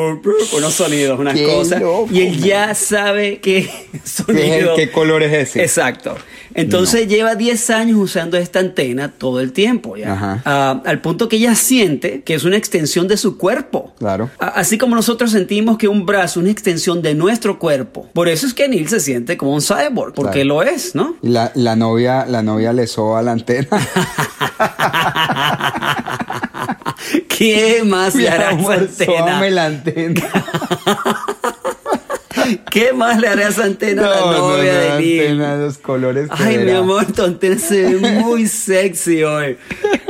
unos 0.57 0.75
sonidos, 0.75 1.19
unas 1.19 1.35
Qué 1.35 1.45
cosas. 1.47 1.81
loco, 1.81 2.09
y 2.13 2.21
él 2.23 2.39
man. 2.39 2.49
ya 2.49 2.75
sabe 2.75 3.39
qué 3.41 3.69
¿Qué, 3.93 4.01
sonido. 4.05 4.75
qué 4.77 4.91
color 4.91 5.23
es 5.23 5.33
ese? 5.49 5.63
Exacto. 5.63 6.17
Entonces 6.55 7.07
lleva 7.07 7.35
10 7.37 7.71
años 7.71 7.99
usando 7.99 8.37
esta 8.37 8.59
antena 8.59 9.13
todo 9.17 9.41
el 9.41 9.53
tiempo 9.53 9.97
ya. 9.97 10.43
Ah, 10.45 10.83
al 10.85 11.01
punto 11.01 11.29
que 11.29 11.37
ella 11.37 11.55
siente 11.55 12.23
que 12.23 12.35
es 12.35 12.43
una 12.45 12.57
extensión 12.57 13.07
de 13.07 13.17
su 13.17 13.37
cuerpo. 13.39 13.95
Claro. 13.99 14.31
Así 14.39 14.77
como 14.79 14.97
nosotros 14.97 15.31
sentimos 15.31 15.79
que 15.79 15.87
un 15.89 16.05
brazo 16.07 16.41
es 16.41 16.43
una 16.45 16.51
extensión 16.51 17.01
de 17.01 17.15
nuestro 17.15 17.59
cuerpo. 17.59 18.09
Por 18.13 18.29
eso 18.29 18.47
es 18.47 18.55
que 18.55 18.67
Neil 18.69 18.89
se 18.89 18.99
siente 18.99 19.37
como 19.37 19.55
un 19.55 19.61
cyborg, 19.63 20.08
porque 20.15 20.43
Claro. 20.43 20.49
lo 20.49 20.63
es, 20.63 20.95
¿no? 20.95 21.17
La, 21.23 21.53
la 21.55 21.77
novia, 21.77 22.25
la 22.27 22.43
novia 22.43 22.73
le 22.73 22.87
soba 22.87 23.23
la 23.23 23.33
antena. 23.33 23.69
¿Qué 27.29 27.83
más 27.85 28.15
le 28.15 28.29
hará 28.29 28.49
a 28.49 28.53
esa 28.53 28.59
amor, 28.61 28.75
antena? 28.75 29.51
la 29.51 29.67
antena. 29.67 30.23
¿Qué 32.71 32.93
más 32.93 33.19
le 33.21 33.29
hará 33.29 33.47
a 33.47 33.49
esa 33.51 33.65
antena 33.65 34.07
a 34.07 34.09
la 34.11 34.21
novia 34.39 34.73
de 34.81 34.91
antena, 34.93 35.57
los 35.57 35.79
colores 35.79 36.29
Ay, 36.31 36.59
mi 36.59 36.71
amor, 36.73 37.07
tu 37.07 37.23
antena 37.23 37.59
se 37.59 37.95
ve 37.95 37.97
muy 38.21 38.47
sexy 38.49 39.23
hoy. 39.23 39.57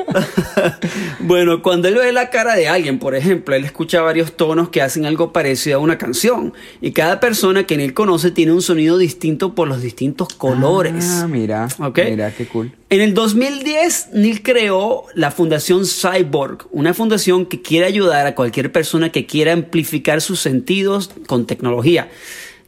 bueno, 1.20 1.62
cuando 1.62 1.88
él 1.88 1.96
ve 1.96 2.12
la 2.12 2.30
cara 2.30 2.54
de 2.54 2.68
alguien, 2.68 2.98
por 2.98 3.14
ejemplo, 3.14 3.54
él 3.54 3.64
escucha 3.64 4.00
varios 4.00 4.36
tonos 4.36 4.68
que 4.68 4.82
hacen 4.82 5.06
algo 5.06 5.32
parecido 5.32 5.78
a 5.78 5.80
una 5.80 5.98
canción. 5.98 6.52
Y 6.80 6.92
cada 6.92 7.20
persona 7.20 7.64
que 7.64 7.74
él 7.74 7.94
conoce 7.94 8.30
tiene 8.30 8.52
un 8.52 8.62
sonido 8.62 8.98
distinto 8.98 9.54
por 9.54 9.68
los 9.68 9.82
distintos 9.82 10.28
colores. 10.34 11.06
Ah, 11.22 11.28
mira. 11.28 11.68
¿Ok? 11.78 12.00
Mira 12.08 12.32
qué 12.32 12.46
cool. 12.46 12.72
En 12.90 13.00
el 13.00 13.12
2010, 13.14 14.10
Neil 14.14 14.42
creó 14.42 15.04
la 15.14 15.30
Fundación 15.30 15.84
Cyborg, 15.84 16.66
una 16.70 16.94
fundación 16.94 17.46
que 17.46 17.60
quiere 17.60 17.86
ayudar 17.86 18.26
a 18.26 18.34
cualquier 18.34 18.72
persona 18.72 19.12
que 19.12 19.26
quiera 19.26 19.52
amplificar 19.52 20.20
sus 20.20 20.40
sentidos 20.40 21.10
con 21.26 21.46
tecnología. 21.46 22.08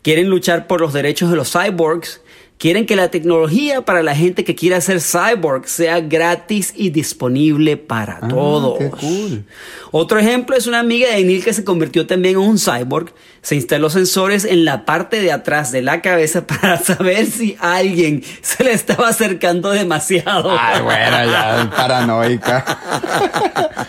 Quieren 0.03 0.29
luchar 0.29 0.67
por 0.67 0.81
los 0.81 0.93
derechos 0.93 1.31
de 1.31 1.37
los 1.37 1.53
cyborgs. 1.53 2.21
Quieren 2.61 2.85
que 2.85 2.95
la 2.95 3.09
tecnología 3.11 3.87
para 3.87 4.03
la 4.03 4.15
gente 4.15 4.45
que 4.45 4.55
quiera 4.55 4.83
ser 4.83 5.01
cyborg 5.01 5.67
sea 5.67 6.01
gratis 6.01 6.75
y 6.77 6.91
disponible 6.91 7.79
para 7.79 8.19
Ah, 8.21 8.29
todos. 8.29 8.77
qué 8.79 8.91
cool. 8.91 9.45
Otro 9.93 10.19
ejemplo 10.19 10.55
es 10.55 10.67
una 10.67 10.79
amiga 10.81 11.09
de 11.09 11.25
Neil 11.25 11.43
que 11.43 11.55
se 11.55 11.65
convirtió 11.65 12.07
también 12.07 12.35
en 12.35 12.43
un 12.43 12.59
cyborg. 12.59 13.15
Se 13.41 13.55
instaló 13.55 13.89
sensores 13.89 14.45
en 14.45 14.67
la 14.67 14.85
parte 14.85 15.23
de 15.23 15.33
atrás 15.33 15.73
de 15.73 15.81
la 15.81 16.03
cabeza 16.03 16.47
para 16.47 16.77
saber 16.77 17.25
si 17.25 17.57
alguien 17.61 18.23
se 18.43 18.63
le 18.63 18.73
estaba 18.73 19.09
acercando 19.09 19.71
demasiado. 19.71 20.55
Ay, 20.61 20.83
bueno, 20.83 21.17
ya, 21.33 21.73
paranoica. 21.75 22.79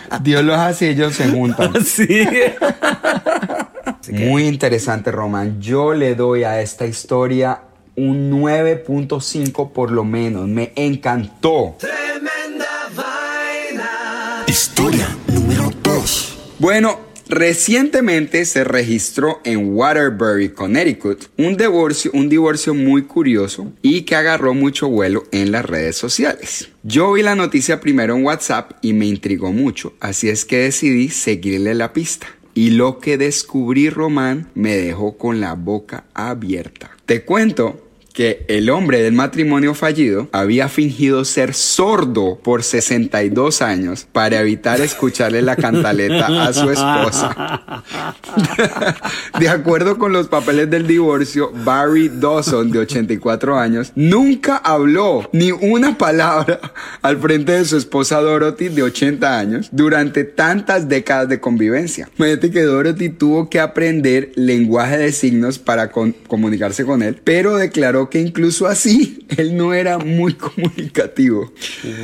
Dios 0.22 0.42
los 0.44 0.56
hace 0.56 0.86
y 0.86 0.88
ellos 0.94 1.14
se 1.14 1.28
juntan. 1.28 1.74
Sí. 1.84 2.08
Muy 4.12 4.46
interesante, 4.46 5.10
Román. 5.12 5.60
Yo 5.60 5.92
le 5.92 6.14
doy 6.14 6.44
a 6.44 6.60
esta 6.62 6.86
historia 6.86 7.60
un 7.96 8.30
9.5 8.30 9.72
por 9.72 9.90
lo 9.90 10.04
menos. 10.04 10.48
Me 10.48 10.72
encantó. 10.76 11.76
Historia 14.46 15.08
número 15.28 15.70
2. 15.82 16.38
Bueno, 16.58 17.00
recientemente 17.28 18.44
se 18.44 18.64
registró 18.64 19.40
en 19.44 19.74
Waterbury, 19.74 20.50
Connecticut, 20.50 21.24
un 21.38 21.56
divorcio, 21.56 22.10
un 22.14 22.28
divorcio 22.28 22.74
muy 22.74 23.02
curioso 23.02 23.72
y 23.80 24.02
que 24.02 24.14
agarró 24.14 24.54
mucho 24.54 24.88
vuelo 24.88 25.24
en 25.32 25.52
las 25.52 25.64
redes 25.64 25.96
sociales. 25.96 26.68
Yo 26.82 27.12
vi 27.12 27.22
la 27.22 27.34
noticia 27.34 27.80
primero 27.80 28.14
en 28.14 28.24
WhatsApp 28.24 28.72
y 28.82 28.92
me 28.92 29.06
intrigó 29.06 29.52
mucho, 29.52 29.94
así 30.00 30.28
es 30.28 30.44
que 30.44 30.58
decidí 30.58 31.08
seguirle 31.08 31.74
la 31.74 31.92
pista. 31.92 32.26
Y 32.54 32.70
lo 32.70 32.98
que 32.98 33.16
descubrí, 33.16 33.88
Román, 33.88 34.50
me 34.54 34.76
dejó 34.76 35.16
con 35.16 35.40
la 35.40 35.54
boca 35.54 36.04
abierta. 36.12 36.90
Te 37.12 37.24
cuento 37.26 37.78
que 38.12 38.44
el 38.48 38.70
hombre 38.70 39.02
del 39.02 39.12
matrimonio 39.14 39.74
fallido 39.74 40.28
había 40.32 40.68
fingido 40.68 41.24
ser 41.24 41.54
sordo 41.54 42.38
por 42.42 42.62
62 42.62 43.62
años 43.62 44.06
para 44.12 44.40
evitar 44.40 44.80
escucharle 44.80 45.42
la 45.42 45.56
cantaleta 45.56 46.46
a 46.46 46.52
su 46.52 46.70
esposa. 46.70 47.82
de 49.38 49.48
acuerdo 49.48 49.98
con 49.98 50.12
los 50.12 50.28
papeles 50.28 50.70
del 50.70 50.86
divorcio, 50.86 51.52
Barry 51.64 52.08
Dawson, 52.08 52.70
de 52.70 52.80
84 52.80 53.58
años, 53.58 53.92
nunca 53.94 54.56
habló 54.56 55.28
ni 55.32 55.50
una 55.52 55.96
palabra 55.98 56.60
al 57.02 57.18
frente 57.18 57.52
de 57.52 57.64
su 57.64 57.76
esposa 57.76 58.20
Dorothy, 58.20 58.68
de 58.68 58.82
80 58.82 59.38
años, 59.38 59.68
durante 59.72 60.24
tantas 60.24 60.88
décadas 60.88 61.28
de 61.28 61.40
convivencia. 61.40 62.08
Imagínate 62.16 62.50
que 62.50 62.62
Dorothy 62.62 63.08
tuvo 63.08 63.48
que 63.48 63.60
aprender 63.60 64.32
lenguaje 64.34 64.98
de 64.98 65.12
signos 65.12 65.58
para 65.58 65.90
con- 65.90 66.12
comunicarse 66.12 66.84
con 66.84 67.02
él, 67.02 67.20
pero 67.24 67.56
declaró 67.56 68.01
que 68.10 68.20
incluso 68.20 68.66
así 68.66 69.26
él 69.36 69.56
no 69.56 69.74
era 69.74 69.98
muy 69.98 70.34
comunicativo. 70.86 71.52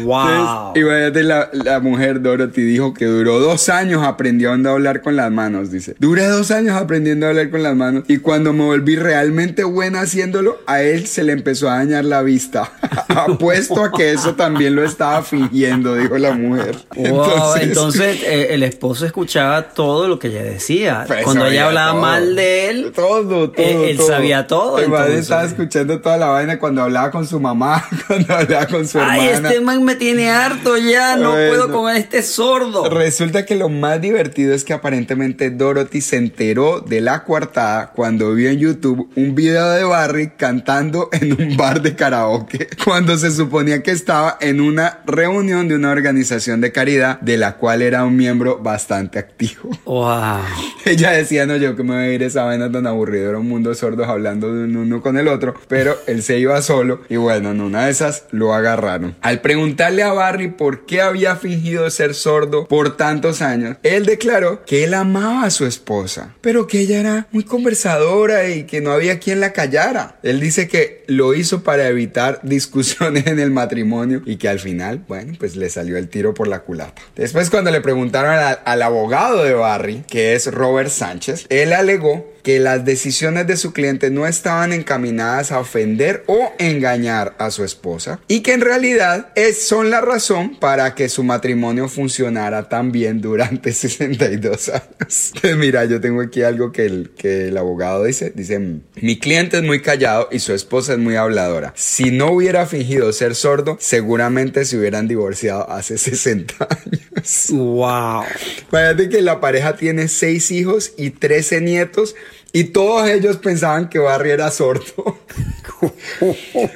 Wow. 0.05 0.29
Entonces, 0.29 0.83
imagínate, 0.83 1.23
la, 1.23 1.51
la 1.53 1.81
mujer 1.81 2.21
Dorothy 2.23 2.63
dijo 2.63 2.95
que 2.95 3.05
duró 3.07 3.39
dos 3.39 3.69
años 3.69 4.03
aprendiendo 4.05 4.69
a 4.71 4.73
hablar 4.73 5.03
con 5.03 5.17
las 5.17 5.31
manos, 5.31 5.71
dice. 5.71 5.95
Duré 5.99 6.27
dos 6.27 6.51
años 6.51 6.77
aprendiendo 6.77 7.27
a 7.27 7.31
hablar 7.31 7.51
con 7.51 7.63
las 7.63 7.75
manos 7.77 8.05
y 8.09 8.19
cuando 8.19 8.53
me 8.53 8.65
volví 8.65 8.97
realmente 8.97 9.65
buena 9.65 10.01
haciéndolo, 10.03 10.59
a 10.67 10.83
él 10.83 11.07
se 11.07 11.25
le 11.25 11.33
empezó 11.33 11.71
a 11.71 11.77
dañar 11.79 12.05
la 12.05 12.23
vista. 12.23 12.73
Apuesto 13.09 13.83
a 13.85 13.93
que 13.93 14.13
eso 14.13 14.35
también 14.35 14.75
lo 14.77 14.85
estaba 14.85 15.23
fingiendo, 15.23 15.95
dijo 15.95 16.19
la 16.19 16.33
mujer. 16.33 16.77
Wow, 16.97 17.57
entonces, 17.61 18.23
eh, 18.25 18.49
el 18.51 18.63
esposo 18.63 19.07
escuchaba 19.07 19.71
todo 19.71 20.09
lo 20.09 20.19
que 20.19 20.29
ella 20.29 20.43
decía. 20.43 21.05
Pues, 21.07 21.25
Cuando 21.25 21.47
ella 21.47 21.67
hablaba 21.67 21.93
todo. 21.93 22.01
mal 22.03 22.37
de 22.37 22.71
él, 22.71 22.93
Todo, 22.95 23.51
todo. 23.51 23.53
eh, 23.57 23.91
él 23.91 23.97
todo. 23.97 24.07
sabía 24.09 24.47
todo, 24.47 24.79
entonces. 24.79 25.19
estaba 25.21 25.45
escuchando 25.45 25.88
toda 25.97 26.19
la 26.19 26.27
vaina 26.27 26.59
cuando 26.59 26.83
hablaba 26.83 27.11
con 27.11 27.27
su 27.27 27.41
mamá, 27.41 27.83
cuando 28.07 28.35
hablaba 28.35 28.67
con 28.67 28.87
su 28.87 29.01
ay, 29.01 29.29
hermana. 29.29 29.49
este 29.49 29.61
man 29.63 29.83
me 29.83 29.95
tiene 29.97 30.29
harto 30.31 30.77
ya, 30.77 31.17
no 31.17 31.31
Bueno. 31.33 31.49
puedo 31.49 31.73
con 31.73 31.97
este 31.97 32.23
sordo. 32.23 32.91
Resulta 32.91 33.47
que 33.47 33.55
lo 33.57 33.71
más 33.71 34.01
divertido 34.01 34.55
es 34.55 34.65
que 34.65 34.75
aparentemente 34.75 35.51
Dorothy 35.51 36.03
se 36.03 36.17
enteró 36.17 36.81
de 36.81 37.01
la 37.01 37.25
coartada 37.25 37.93
cuando 37.93 38.35
vio 38.35 38.51
en 38.51 38.59
YouTube 38.59 39.09
un 39.17 39.35
video 39.35 39.71
de 39.71 39.85
Barry 39.85 40.33
cantando 40.37 41.09
en 41.13 41.33
un 41.41 41.57
bar 41.57 41.81
de 41.81 41.97
karaoke, 41.97 42.69
cuando 42.85 43.17
se 43.17 43.31
suponía 43.31 43.83
que 43.83 43.91
estaba 43.91 44.37
en 44.41 44.61
una 44.61 44.99
reunión 45.07 45.69
de 45.69 45.75
una 45.77 45.91
organización 45.91 46.61
de 46.61 46.73
caridad 46.73 47.21
de 47.21 47.37
la 47.39 47.57
cual 47.57 47.81
era 47.83 48.05
un 48.05 48.17
miembro 48.17 48.59
bastante 48.59 49.19
activo. 49.19 49.71
Wow. 49.85 50.41
Ella 50.85 51.13
decía, 51.13 51.47
no, 51.47 51.57
yo 51.57 51.77
que 51.77 51.83
me 51.83 51.95
voy 51.95 52.05
a 52.05 52.13
ir 52.13 52.23
esa 52.23 52.45
vaina 52.45 52.71
tan 52.71 52.87
aburrido, 52.87 53.31
era 53.31 53.39
un 53.39 53.49
mundo 53.49 53.71
de 53.71 53.77
sordos 53.77 54.09
hablando 54.09 54.53
de 54.55 54.65
un 54.65 54.77
uno 54.77 55.01
con 55.01 55.17
el 55.19 55.29
otro, 55.29 55.55
pero 55.69 55.78
él 56.07 56.23
se 56.23 56.39
iba 56.39 56.61
solo 56.63 57.03
y 57.09 57.17
bueno, 57.17 57.51
en 57.51 57.61
una 57.61 57.87
de 57.87 57.91
esas 57.91 58.25
lo 58.31 58.55
agarraron. 58.55 59.17
Al 59.21 59.41
preguntarle 59.41 60.03
a 60.03 60.13
Barry 60.13 60.49
por 60.49 60.87
qué 60.87 61.01
había 61.01 61.37
fingido 61.37 61.89
ser 61.91 62.15
sordo 62.15 62.67
por 62.67 62.97
tantos 62.97 63.43
años, 63.43 63.77
él 63.83 64.07
declaró 64.07 64.65
que 64.65 64.85
él 64.85 64.95
amaba 64.95 65.45
a 65.45 65.51
su 65.51 65.67
esposa, 65.67 66.35
pero 66.41 66.67
que 66.67 66.81
ella 66.81 67.01
era 67.01 67.27
muy 67.33 67.45
conversadora 67.45 68.49
y 68.49 68.65
que 68.65 68.81
no 68.81 68.93
había 68.93 69.19
quien 69.19 69.41
la 69.41 69.53
callara. 69.53 70.19
Él 70.23 70.41
dice 70.41 70.69
que 70.69 71.05
lo 71.07 71.35
hizo 71.35 71.63
para 71.63 71.89
evitar 71.89 72.41
discusiones 72.43 73.27
en 73.27 73.39
el 73.39 73.51
matrimonio 73.51 74.23
y 74.25 74.37
que 74.37 74.49
al 74.49 74.61
final, 74.61 75.05
bueno, 75.09 75.35
pues 75.39 75.57
le 75.57 75.71
salió 75.71 75.97
el 75.97 76.09
tiro 76.09 76.35
por 76.35 76.49
la 76.49 76.61
culata. 76.61 77.03
Después 77.17 77.51
cuando 77.51 77.71
le 77.71 77.81
preguntaron 77.81 78.59
al 78.65 78.83
abogado 78.83 79.45
de 79.45 79.55
Barry, 79.55 80.05
que 80.09 80.35
es 80.35 80.53
Robert 80.53 80.91
Sánchez, 80.91 81.47
él 81.49 81.73
alegó 81.73 82.33
que 82.43 82.61
las 82.61 82.85
decisiones 82.85 83.47
de 83.47 83.57
su 83.57 83.73
cliente 83.73 84.11
no 84.11 84.27
estaban 84.27 84.73
encaminadas 84.73 85.53
a 85.53 85.61
ofender 85.61 86.25
o 86.27 86.53
engañar 86.59 87.35
a 87.39 87.51
su 87.51 87.65
esposa 87.65 88.21
y 88.29 88.41
que 88.41 88.53
en 88.53 88.61
realidad 88.61 89.33
es, 89.35 89.67
son 89.67 89.91
la 89.91 90.01
razón 90.01 90.57
para 90.59 90.95
que 90.95 91.09
su 91.09 91.25
matrimonio 91.25 91.89
funcionara 91.89 92.69
tan 92.69 92.93
bien 92.93 93.21
durante 93.21 93.73
62 93.73 94.69
años. 94.69 95.33
Mira, 95.59 95.85
yo 95.85 96.01
tengo 96.01 96.21
aquí 96.21 96.43
algo 96.43 96.73
que 96.73 96.87
el, 96.87 97.11
que 97.17 97.49
el 97.49 97.57
abogado 97.57 98.05
dice. 98.05 98.33
Dice, 98.35 98.59
mi 98.59 99.19
cliente 99.19 99.59
es 99.59 99.63
muy 99.63 99.81
callado 99.81 100.29
y 100.31 100.39
su 100.39 100.53
esposa 100.53 100.93
es 100.93 100.99
muy 100.99 101.17
habladora. 101.17 101.73
Si 101.77 102.11
no 102.11 102.33
hubiera 102.33 102.67
fingido 102.67 103.13
ser 103.13 103.35
sordo, 103.35 103.77
seguramente 103.81 104.65
se 104.65 104.79
hubieran 104.79 105.09
divorciado 105.09 105.71
hace 105.71 105.99
60 105.99 106.55
años. 106.71 107.47
Wow. 107.51 108.25
Fíjate 108.71 109.09
que 109.09 109.23
la 109.23 109.41
pareja 109.41 109.77
tiene 109.77 110.09
seis 110.09 110.51
hijos 110.51 110.93
y 110.97 111.11
13 111.11 111.61
nietos 111.61 112.15
y 112.59 112.65
todos 112.65 113.09
ellos 113.09 113.37
pensaban 113.37 113.89
que 113.89 113.99
Barry 113.99 114.31
era 114.31 114.51
sordo. 114.51 115.19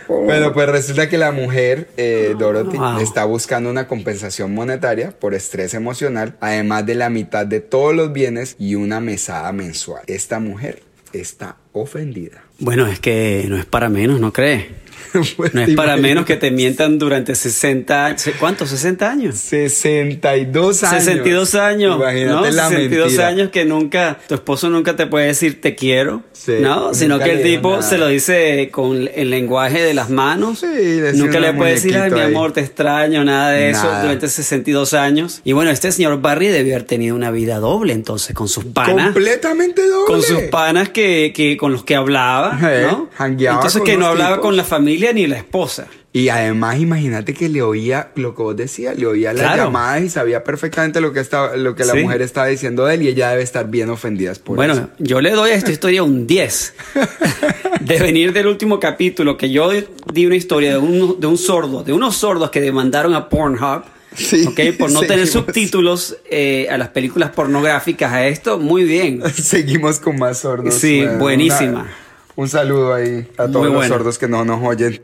Bueno, 0.07 0.53
pues 0.53 0.69
resulta 0.69 1.09
que 1.09 1.19
la 1.19 1.33
mujer, 1.33 1.89
eh, 1.97 2.37
Dorothy, 2.39 2.77
Wow. 2.79 3.01
está 3.01 3.25
buscando 3.25 3.69
una 3.69 3.89
compensación 3.89 4.55
monetaria 4.55 5.11
por 5.11 5.35
estrés 5.35 5.75
emocional, 5.75 6.37
además 6.41 6.87
de 6.87 6.95
la 6.95 7.11
mitad 7.11 7.45
de 7.45 7.59
todos 7.59 7.97
los 7.97 8.12
bienes 8.12 8.55
y 8.61 8.77
una 8.77 9.01
mesada 9.01 9.51
mensual. 9.51 10.03
Esta 10.07 10.39
mujer 10.39 10.85
está 11.12 11.57
ofendida. 11.73 12.45
Bueno, 12.61 12.87
es 12.87 13.01
que 13.01 13.45
no 13.49 13.57
es 13.59 13.65
para 13.65 13.89
menos, 13.89 14.21
¿no 14.21 14.33
crees? 14.33 14.67
Pues, 15.37 15.53
No 15.55 15.61
es 15.61 15.69
¿te 15.69 15.75
para 15.75 15.97
menos 15.97 16.25
que 16.25 16.37
te 16.37 16.51
mientan 16.51 16.99
durante 16.99 17.35
60, 17.35 18.17
¿cuántos? 18.41 18.73
¿60 18.73 19.03
años? 19.03 19.35
62 19.37 20.83
años. 20.85 21.05
62 21.05 21.55
años, 21.55 21.97
Imagínate 21.97 22.33
¿no? 22.35 22.41
la 22.51 22.69
62 22.69 23.07
mentira. 23.09 23.27
años 23.29 23.51
que 23.51 23.65
nunca, 23.65 24.19
tu 24.29 24.35
esposo 24.35 24.71
nunca 24.71 24.97
te 24.97 25.07
puede 25.07 25.27
decir 25.27 25.61
te 25.61 25.75
quiero, 25.75 26.23
Sí, 26.33 26.55
¿no? 26.61 26.93
Sino 26.95 27.19
que 27.21 27.33
el 27.33 27.43
tipo 27.43 27.71
nada. 27.71 27.83
se 27.83 27.99
lo 27.99 28.09
dice 28.09 28.69
con 28.73 29.09
el 29.15 29.31
lenguaje 29.31 29.81
de 29.83 29.95
las 29.95 30.11
manos. 30.11 30.59
Sí, 30.61 31.01
nunca 31.15 31.39
le 31.39 31.53
puede 31.53 31.73
decir, 31.73 31.95
ay, 31.97 32.05
mi 32.05 32.09
muñequito 32.11 32.27
ahí". 32.29 32.35
amor, 32.35 32.53
te 32.53 32.61
extraño, 32.61 33.25
nada 33.25 33.51
de 33.51 33.71
eso 33.71 33.87
durante 34.03 34.29
62 34.29 34.95
años. 34.95 35.41
Y 35.45 35.53
bueno, 35.53 35.71
este 35.71 35.93
señor 35.93 36.21
Barry 36.21 36.49
debió 36.49 36.75
haber 36.75 36.87
tenido 36.87 37.15
una 37.15 37.31
vida 37.31 37.59
doble 37.59 37.93
entonces 37.93 38.35
con 38.35 38.49
sus 38.49 38.65
panas. 38.65 39.13
Completamente 39.13 39.87
doble. 39.87 40.07
Con 40.07 40.23
sus 40.23 40.41
panas 40.51 40.89
que, 40.89 41.33
que 41.35 41.57
con 41.57 41.73
los 41.73 41.85
que 41.85 41.95
hablaba, 41.95 42.59
¿no? 42.61 43.09
Entonces 43.21 43.83
que 43.83 43.97
no 43.97 44.07
hablaba 44.07 44.37
tipos. 44.37 44.47
con 44.47 44.57
la 44.57 44.65
familia 44.65 44.92
ni 45.13 45.27
la 45.27 45.37
esposa. 45.39 45.87
Y 46.15 46.29
además, 46.29 46.79
imagínate 46.79 47.33
que 47.33 47.49
le 47.49 47.63
oía 47.63 48.11
lo 48.17 48.35
que 48.35 48.43
vos 48.43 48.55
decías, 48.57 48.99
le 48.99 49.07
oía 49.07 49.33
las 49.33 49.43
Claro. 49.45 49.65
llamadas 49.65 50.03
y 50.03 50.09
sabía 50.11 50.45
perfectamente 50.45 51.01
lo 51.01 51.13
que 51.15 51.21
estaba, 51.21 51.57
lo 51.57 51.75
que 51.75 51.85
la 51.87 51.95
Sí. 51.95 52.01
mujer 52.01 52.21
estaba 52.21 52.49
diciendo 52.49 52.85
de 52.85 52.95
él 52.97 53.03
y 53.03 53.09
ella 53.09 53.31
debe 53.31 53.43
estar 53.43 53.71
bien 53.71 53.89
ofendida 53.89 54.35
por 54.45 54.57
bueno, 54.57 54.75
eso. 54.75 54.89
yo 54.99 55.23
le 55.23 55.31
doy 55.31 55.53
a 55.53 55.55
esta 55.55 55.71
historia 55.73 56.03
un 56.03 56.27
10. 56.27 56.75
De 57.81 57.99
venir 57.99 58.33
del 58.33 58.47
último 58.47 58.79
capítulo, 58.79 59.37
que 59.37 59.51
yo 59.51 59.71
di 60.13 60.27
una 60.27 60.37
historia 60.37 60.73
de 60.73 60.79
un, 60.79 61.19
de 61.19 61.27
un 61.27 61.37
sordo, 61.39 61.83
de 61.83 61.93
unos 61.93 62.17
sordos 62.17 62.51
que 62.51 62.61
demandaron 62.61 63.15
a 63.15 63.29
Pornhub. 63.29 63.83
Sí, 64.15 64.45
ok, 64.47 64.77
por 64.79 64.93
no 64.93 65.01
tener 65.01 65.27
subtítulos 65.27 66.19
eh, 66.31 66.69
a 66.71 66.77
las 66.77 66.89
películas 66.91 67.31
pornográficas, 67.31 68.13
a 68.13 68.27
esto, 68.27 68.59
muy 68.59 68.85
bien. 68.85 69.23
Seguimos 69.35 69.99
con 69.99 70.17
más 70.19 70.39
sordos. 70.41 70.75
Sí, 70.75 70.99
Bueno, 70.99 71.19
buenísima. 71.19 71.71
una- 71.71 71.97
un 72.37 72.49
saludo 72.49 72.95
ahí 72.95 73.29
a 73.37 73.47
todos 73.47 73.57
Muy 73.57 73.65
los 73.67 73.75
bueno. 73.75 73.95
sordos 73.95 74.19
que 74.19 74.29
no 74.29 74.45
nos 74.45 74.62
oyen. 74.62 75.01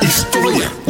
Historia 0.00 0.70
número 0.84 0.84
3. 0.84 0.85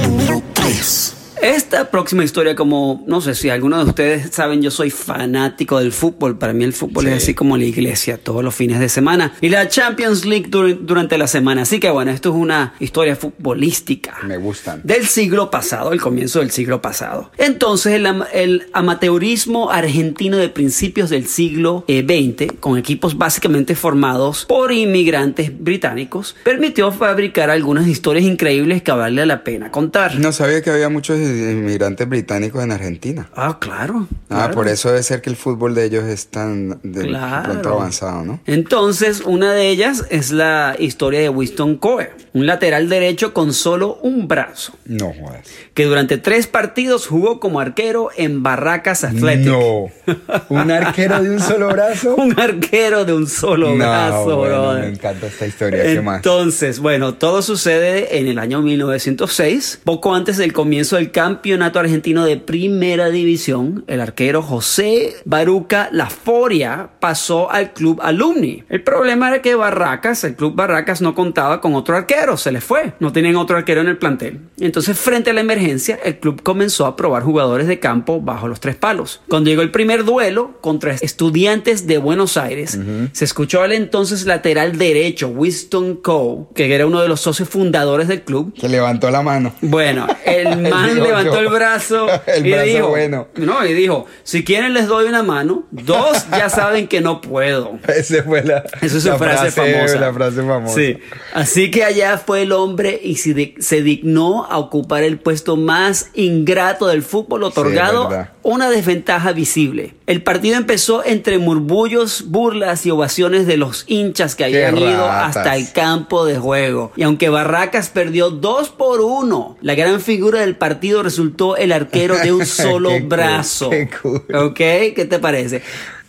Esta 1.46 1.92
próxima 1.92 2.24
historia, 2.24 2.56
como 2.56 3.04
no 3.06 3.20
sé 3.20 3.36
si 3.36 3.50
algunos 3.50 3.84
de 3.84 3.90
ustedes 3.90 4.34
saben, 4.34 4.62
yo 4.62 4.72
soy 4.72 4.90
fanático 4.90 5.78
del 5.78 5.92
fútbol. 5.92 6.36
Para 6.38 6.52
mí 6.52 6.64
el 6.64 6.72
fútbol 6.72 7.04
Sí. 7.04 7.10
es 7.12 7.22
así 7.22 7.34
como 7.34 7.56
la 7.56 7.64
iglesia, 7.64 8.18
todos 8.18 8.42
los 8.42 8.52
fines 8.52 8.80
de 8.80 8.88
semana. 8.88 9.32
Y 9.40 9.48
la 9.48 9.68
Champions 9.68 10.24
League 10.24 10.50
dur- 10.50 10.76
durante 10.80 11.16
la 11.16 11.28
semana. 11.28 11.62
Así 11.62 11.78
que 11.78 11.88
bueno, 11.88 12.10
esto 12.10 12.30
es 12.30 12.34
una 12.34 12.74
historia 12.80 13.14
futbolística. 13.14 14.16
Me 14.24 14.38
gustan. 14.38 14.80
Del 14.82 15.06
siglo 15.06 15.48
pasado, 15.48 15.92
el 15.92 16.00
comienzo 16.00 16.40
del 16.40 16.50
siglo 16.50 16.82
pasado. 16.82 17.30
Entonces, 17.38 17.92
el, 17.92 18.06
am- 18.06 18.24
el 18.32 18.66
amateurismo 18.72 19.70
argentino 19.70 20.38
de 20.38 20.48
principios 20.48 21.10
del 21.10 21.28
siglo 21.28 21.84
eh, 21.86 22.02
XX, 22.04 22.54
con 22.58 22.76
equipos 22.76 23.16
básicamente 23.18 23.76
formados 23.76 24.46
por 24.46 24.72
inmigrantes 24.72 25.52
británicos, 25.56 26.34
permitió 26.42 26.90
fabricar 26.90 27.50
algunas 27.50 27.86
historias 27.86 28.24
increíbles 28.24 28.82
que 28.82 28.90
vale 28.90 29.24
la 29.26 29.44
pena 29.44 29.70
contar. 29.70 30.18
No 30.18 30.32
sabía 30.32 30.60
que 30.60 30.70
había 30.70 30.88
muchos 30.88 31.16
inmigrantes 31.38 32.08
británicos 32.08 32.62
en 32.62 32.72
Argentina. 32.72 33.28
Ah, 33.36 33.58
claro. 33.60 34.06
Ah, 34.28 34.36
claro. 34.48 34.54
por 34.54 34.68
eso 34.68 34.88
debe 34.90 35.02
ser 35.02 35.20
que 35.22 35.30
el 35.30 35.36
fútbol 35.36 35.74
de 35.74 35.84
ellos 35.84 36.04
es 36.04 36.28
tan 36.28 36.78
de 36.82 37.02
Claro. 37.08 37.44
pronto 37.52 37.68
avanzado, 37.70 38.24
¿no? 38.24 38.40
Entonces, 38.46 39.20
una 39.24 39.52
de 39.52 39.68
ellas 39.68 40.04
es 40.10 40.30
la 40.32 40.76
historia 40.78 41.20
de 41.20 41.28
Winston 41.28 41.76
Coe, 41.76 42.10
un 42.36 42.46
lateral 42.46 42.88
derecho 42.90 43.32
con 43.32 43.52
solo 43.54 43.98
un 44.02 44.28
brazo, 44.28 44.74
No 44.84 45.12
jodas. 45.12 45.46
que 45.72 45.84
durante 45.84 46.18
tres 46.18 46.46
partidos 46.46 47.06
jugó 47.06 47.40
como 47.40 47.60
arquero 47.60 48.10
en 48.16 48.42
Barracas 48.42 49.04
Athletic. 49.04 49.46
No. 49.46 49.86
¿Un 50.50 50.70
arquero 50.70 51.22
de 51.22 51.30
un 51.30 51.40
solo 51.40 51.68
brazo? 51.68 52.14
Un 52.16 52.38
arquero 52.38 53.04
de 53.06 53.14
un 53.14 53.26
solo 53.26 53.70
No, 53.70 53.76
brazo, 53.76 54.36
bueno, 54.36 54.62
brother. 54.62 54.84
me 54.84 54.90
encanta 54.90 55.26
esta 55.28 55.46
historia. 55.46 55.82
¿Qué 55.82 56.00
más? 56.02 56.16
Entonces, 56.16 56.78
bueno, 56.78 57.14
todo 57.14 57.40
sucede 57.42 58.18
en 58.18 58.26
el 58.26 58.38
año 58.38 58.60
1906, 58.60 59.80
poco 59.84 60.14
antes 60.14 60.36
del 60.36 60.52
comienzo 60.52 60.96
del 60.96 61.10
campeonato 61.10 61.78
argentino 61.78 62.24
de 62.24 62.36
primera 62.36 63.08
división. 63.10 63.84
El 63.86 64.00
arquero 64.00 64.42
José 64.42 65.14
Baruca 65.24 65.88
Laforia 65.92 66.90
pasó 67.00 67.50
al 67.50 67.72
club 67.72 68.00
Alumni. 68.02 68.64
El 68.68 68.82
problema 68.82 69.28
era 69.28 69.40
que 69.42 69.54
Barracas, 69.54 70.22
el 70.24 70.34
club 70.36 70.54
Barracas, 70.54 71.00
no 71.00 71.14
contaba 71.14 71.60
con 71.60 71.74
otro 71.74 71.96
arquero, 71.96 72.25
se 72.36 72.50
le 72.50 72.60
fue. 72.60 72.94
No 72.98 73.12
tenían 73.12 73.36
otro 73.36 73.56
arquero 73.56 73.82
en 73.82 73.88
el 73.88 73.98
plantel. 73.98 74.40
Entonces, 74.58 74.98
frente 74.98 75.30
a 75.30 75.32
la 75.34 75.40
emergencia, 75.42 75.98
el 76.02 76.18
club 76.18 76.42
comenzó 76.42 76.86
a 76.86 76.96
probar 76.96 77.22
jugadores 77.22 77.66
de 77.66 77.78
campo 77.78 78.20
bajo 78.20 78.48
los 78.48 78.60
tres 78.60 78.76
palos. 78.76 79.20
Cuando 79.28 79.50
llegó 79.50 79.62
el 79.62 79.70
primer 79.70 80.04
duelo 80.04 80.58
contra 80.60 80.94
estudiantes 80.94 81.86
de 81.86 81.98
Buenos 81.98 82.36
Aires, 82.36 82.78
se 83.12 83.24
escuchó 83.24 83.62
al 83.62 83.72
entonces 83.72 84.24
lateral 84.24 84.78
derecho 84.78 85.28
Winston 85.28 85.96
Coe, 85.96 86.46
que 86.54 86.74
era 86.74 86.86
uno 86.86 87.02
de 87.02 87.08
los 87.08 87.20
socios 87.20 87.48
fundadores 87.48 88.08
del 88.08 88.22
club. 88.22 88.54
Que 88.54 88.68
levantó 88.68 89.10
la 89.10 89.22
mano. 89.22 89.54
Bueno, 89.60 90.06
el 90.24 90.62
man 90.70 90.94
levantó 91.02 91.34
yo. 91.34 91.40
el 91.40 91.48
brazo 91.48 92.06
El 92.26 92.46
y 92.46 92.50
brazo 92.50 92.64
dijo, 92.66 92.88
bueno. 92.88 93.28
no, 93.36 93.64
y 93.66 93.72
dijo, 93.74 94.06
si 94.22 94.44
quieren 94.44 94.74
les 94.74 94.86
doy 94.86 95.06
una 95.06 95.22
mano, 95.22 95.66
dos 95.70 96.26
ya 96.30 96.48
saben 96.56 96.88
que 96.88 97.00
no 97.00 97.20
puedo. 97.20 97.78
Esa 97.88 98.22
fue 98.22 98.42
la, 98.42 98.64
Esa 98.80 98.96
es 98.98 99.04
la 99.04 99.18
frase, 99.18 99.50
famosa. 99.50 100.00
La 100.00 100.12
frase 100.12 100.42
famosa. 100.42 100.74
Sí. 100.74 100.98
Así 101.34 101.70
que 101.70 101.84
allá 101.84 102.15
fue 102.18 102.42
el 102.42 102.52
hombre 102.52 103.00
y 103.02 103.16
se, 103.16 103.34
di- 103.34 103.54
se 103.58 103.82
dignó 103.82 104.44
a 104.46 104.58
ocupar 104.58 105.02
el 105.02 105.18
puesto 105.18 105.56
más 105.56 106.10
ingrato 106.14 106.86
del 106.86 107.02
fútbol, 107.02 107.42
otorgado 107.44 108.26
una 108.42 108.70
desventaja 108.70 109.32
visible. 109.32 109.94
El 110.06 110.22
partido 110.22 110.56
empezó 110.56 111.04
entre 111.04 111.38
murmullos, 111.38 112.26
burlas 112.28 112.86
y 112.86 112.90
ovaciones 112.90 113.46
de 113.46 113.56
los 113.56 113.84
hinchas 113.88 114.36
que 114.36 114.44
Qué 114.50 114.64
habían 114.66 114.78
ido 114.78 115.06
ratas. 115.06 115.36
hasta 115.36 115.56
el 115.56 115.72
campo 115.72 116.24
de 116.24 116.38
juego. 116.38 116.92
Y 116.96 117.02
aunque 117.02 117.28
Barracas 117.28 117.88
perdió 117.88 118.30
dos 118.30 118.68
por 118.68 119.00
uno, 119.00 119.56
la 119.60 119.74
gran 119.74 120.00
figura 120.00 120.40
del 120.40 120.56
partido 120.56 121.02
resultó 121.02 121.56
el 121.56 121.72
arquero 121.72 122.16
de 122.18 122.32
un 122.32 122.46
solo 122.46 122.90
cool, 122.90 123.02
brazo. 123.02 123.70
cool. 124.02 124.22
¿Ok? 124.32 124.54
¿Qué 124.56 125.06
te 125.10 125.18
parece? 125.18 125.62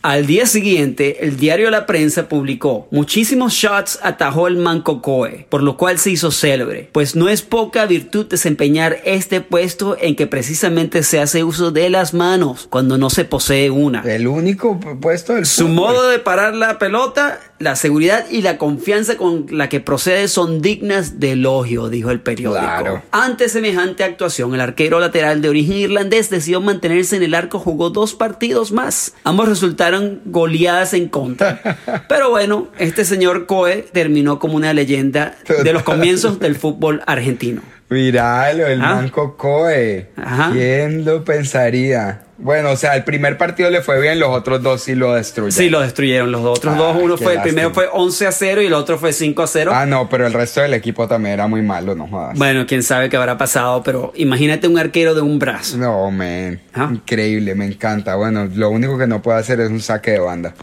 Al 0.08 0.26
día 0.26 0.46
siguiente, 0.46 1.26
el 1.26 1.36
diario 1.36 1.70
La 1.70 1.86
Prensa 1.86 2.30
publicó 2.30 2.88
muchísimos 2.91 3.52
shots 3.52 4.00
atajó 4.02 4.48
el 4.48 4.56
Manco 4.56 5.02
Coe, 5.02 5.46
por 5.50 5.62
lo 5.62 5.76
cual 5.76 6.00
se 6.00 6.12
hizo 6.12 6.32
célebre, 6.32 6.89
pues 6.93 7.17
no 7.17 7.28
es 7.28 7.41
poca 7.41 7.86
virtud 7.86 8.26
desempeñar 8.26 9.00
este 9.04 9.41
puesto 9.41 9.98
en 10.00 10.15
que 10.15 10.26
precisamente 10.26 11.04
se 11.04 11.20
hace 11.20 11.43
uso 11.43 11.72
de 11.72 11.89
las 11.89 12.13
manos 12.13 12.67
cuando 12.70 12.98
no 12.98 13.10
se 13.10 13.26
posee 13.26 13.70
una. 13.70 14.02
El 14.04 14.28
único 14.30 14.80
pu- 14.80 14.98
puesto 14.98 15.34
del 15.34 15.46
Su 15.46 15.63
fútbol. 15.63 15.76
modo 15.76 16.08
de 16.08 16.20
parar 16.20 16.56
la 16.56 16.80
pelota, 16.80 17.41
la 17.60 17.76
seguridad 17.76 18.26
y 18.30 18.41
la 18.41 18.58
confianza 18.58 19.17
con 19.17 19.48
la 19.50 19.67
que 19.70 19.80
procede 19.80 20.28
son 20.28 20.62
dignas 20.62 21.20
de 21.20 21.32
elogio, 21.32 21.89
dijo 21.89 22.12
el 22.12 22.20
periódico. 22.20 22.62
Claro. 22.62 23.02
Ante 23.12 23.50
semejante 23.50 24.04
actuación, 24.04 24.54
el 24.54 24.62
arquero 24.62 25.00
lateral 25.00 25.41
de 25.41 25.50
origen 25.50 25.78
irlandés 25.78 26.30
decidió 26.30 26.62
mantenerse 26.62 27.15
en 27.15 27.24
el 27.24 27.34
arco, 27.34 27.60
jugó 27.60 27.89
dos 27.89 28.13
partidos 28.13 28.72
más. 28.72 29.13
Ambos 29.24 29.50
resultaron 29.50 30.22
goleadas 30.26 30.93
en 30.93 31.08
contra. 31.10 31.62
Pero 32.10 32.30
bueno, 32.30 32.67
este 32.78 33.06
señor 33.06 33.46
Coe 33.48 33.86
terminó 33.91 34.38
como 34.39 34.56
una 34.56 34.74
leyenda 34.74 35.36
de 35.63 35.74
los 35.74 35.84
comienzos 35.84 36.39
del 36.39 36.56
fútbol 36.60 37.02
argentino. 37.08 37.62
Míralo, 37.89 38.67
el 38.67 38.82
Ah. 38.82 38.96
Manco 38.96 39.38
Coe. 39.38 40.10
Ajá. 40.17 40.52
¿Quién 40.52 41.06
lo 41.06 41.24
pensaría? 41.24 42.22
Bueno, 42.39 42.71
o 42.71 42.76
sea, 42.76 42.95
el 42.95 43.04
primer 43.04 43.36
partido 43.38 43.69
le 43.71 43.82
fue 43.82 44.00
bien, 44.00 44.19
los 44.19 44.30
otros 44.30 44.62
dos 44.62 44.84
sí 44.84 44.93
lo 44.93 45.13
destruyeron. 45.13 45.52
Sí, 45.52 45.69
lo 45.69 45.80
destruyeron 45.82 46.32
los 46.32 46.41
otros 46.45 46.76
Ah, 46.76 46.78
dos. 46.78 46.97
Uno 47.02 47.17
fue, 47.17 47.34
el 47.34 47.41
primero 47.41 47.73
fue 47.73 47.89
11 47.91 48.28
a 48.28 48.32
0 48.32 48.62
y 48.62 48.67
el 48.67 48.73
otro 48.73 49.00
fue 49.00 49.12
5 49.12 49.41
a 49.41 49.47
0. 49.47 49.71
Ah, 49.73 49.86
no, 49.88 50.08
pero 50.08 50.28
el 50.28 50.34
resto 50.34 50.62
del 50.62 50.76
equipo 50.76 51.08
también 51.08 51.34
era 51.34 51.47
muy 51.47 51.63
malo, 51.63 51.95
no 51.95 52.08
jodas. 52.08 52.38
Bueno, 52.38 52.65
quién 52.67 52.84
sabe 52.84 53.10
qué 53.10 53.17
habrá 53.17 53.39
pasado, 53.39 53.82
pero 53.82 54.13
imagínate 54.15 54.67
un 54.67 54.78
arquero 54.78 55.15
de 55.15 55.21
un 55.21 55.39
brazo. 55.39 55.78
No, 55.78 56.12
man. 56.12 56.62
Ah. 56.76 56.89
Increíble, 56.91 57.56
me 57.56 57.65
encanta. 57.65 58.15
Bueno, 58.15 58.47
lo 58.54 58.69
único 58.69 59.00
que 59.00 59.08
no 59.08 59.19
puede 59.21 59.39
hacer 59.39 59.60
es 59.60 59.69
un 59.71 59.82
saque 59.82 60.12
de 60.12 60.19
banda. 60.19 60.54